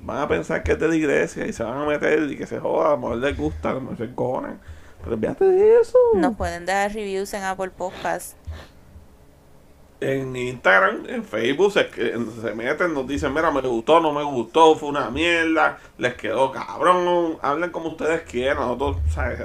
[0.00, 2.46] Van a pensar que es de la iglesia y se van a meter y que
[2.46, 3.74] se joda, a lo mejor les gusta, a
[4.14, 4.58] se.
[5.02, 5.98] Pero olvídate de eso.
[6.14, 8.36] Nos pueden dar reviews en Apple Podcast.
[10.04, 14.76] En Instagram, en Facebook, se, se meten, nos dicen, mira, me gustó, no me gustó,
[14.76, 19.40] fue una mierda, les quedó cabrón, hablen como ustedes quieran, nosotros, ¿sabes?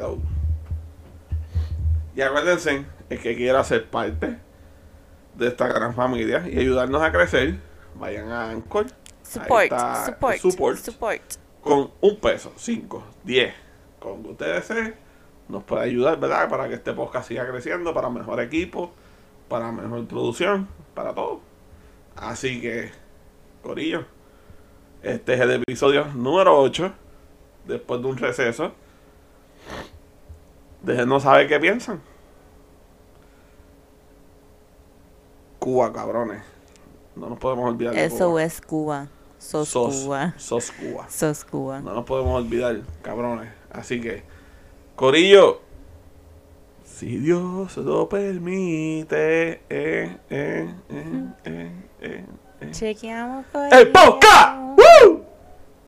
[2.14, 4.38] Y acuérdense, el que quiera ser parte
[5.36, 7.56] de esta gran familia y ayudarnos a crecer,
[7.96, 8.88] vayan a Anchor.
[9.24, 9.72] Support,
[10.06, 10.78] support, support.
[10.78, 11.22] support.
[11.62, 13.54] Con un peso, cinco, diez,
[14.00, 14.94] con que ustedes
[15.48, 16.50] nos puede ayudar, ¿verdad?
[16.50, 18.92] Para que este podcast siga creciendo, para mejor equipo,
[19.50, 21.42] para mejor producción, para todo.
[22.16, 22.92] Así que,
[23.64, 24.06] Corillo,
[25.04, 26.92] este es el episodio número 8,
[27.66, 28.72] después de un receso.
[30.82, 32.02] Déjenos saber qué piensan.
[35.60, 36.42] Cuba, cabrones.
[37.16, 38.44] No nos podemos olvidar de Eso Cuba.
[38.44, 39.08] es Cuba.
[39.38, 40.34] Sos, Sos, Cuba.
[40.38, 41.10] sos Cuba.
[41.10, 41.80] Sos Cuba.
[41.82, 43.50] No nos podemos olvidar, cabrones.
[43.72, 44.24] Así que,
[44.96, 45.62] Corillo,
[47.00, 51.72] si Dios lo permite, eh, eh, eh, eh,
[52.02, 52.26] eh,
[52.60, 52.72] eh.
[52.72, 54.79] Chequeamos por ¡El podcast!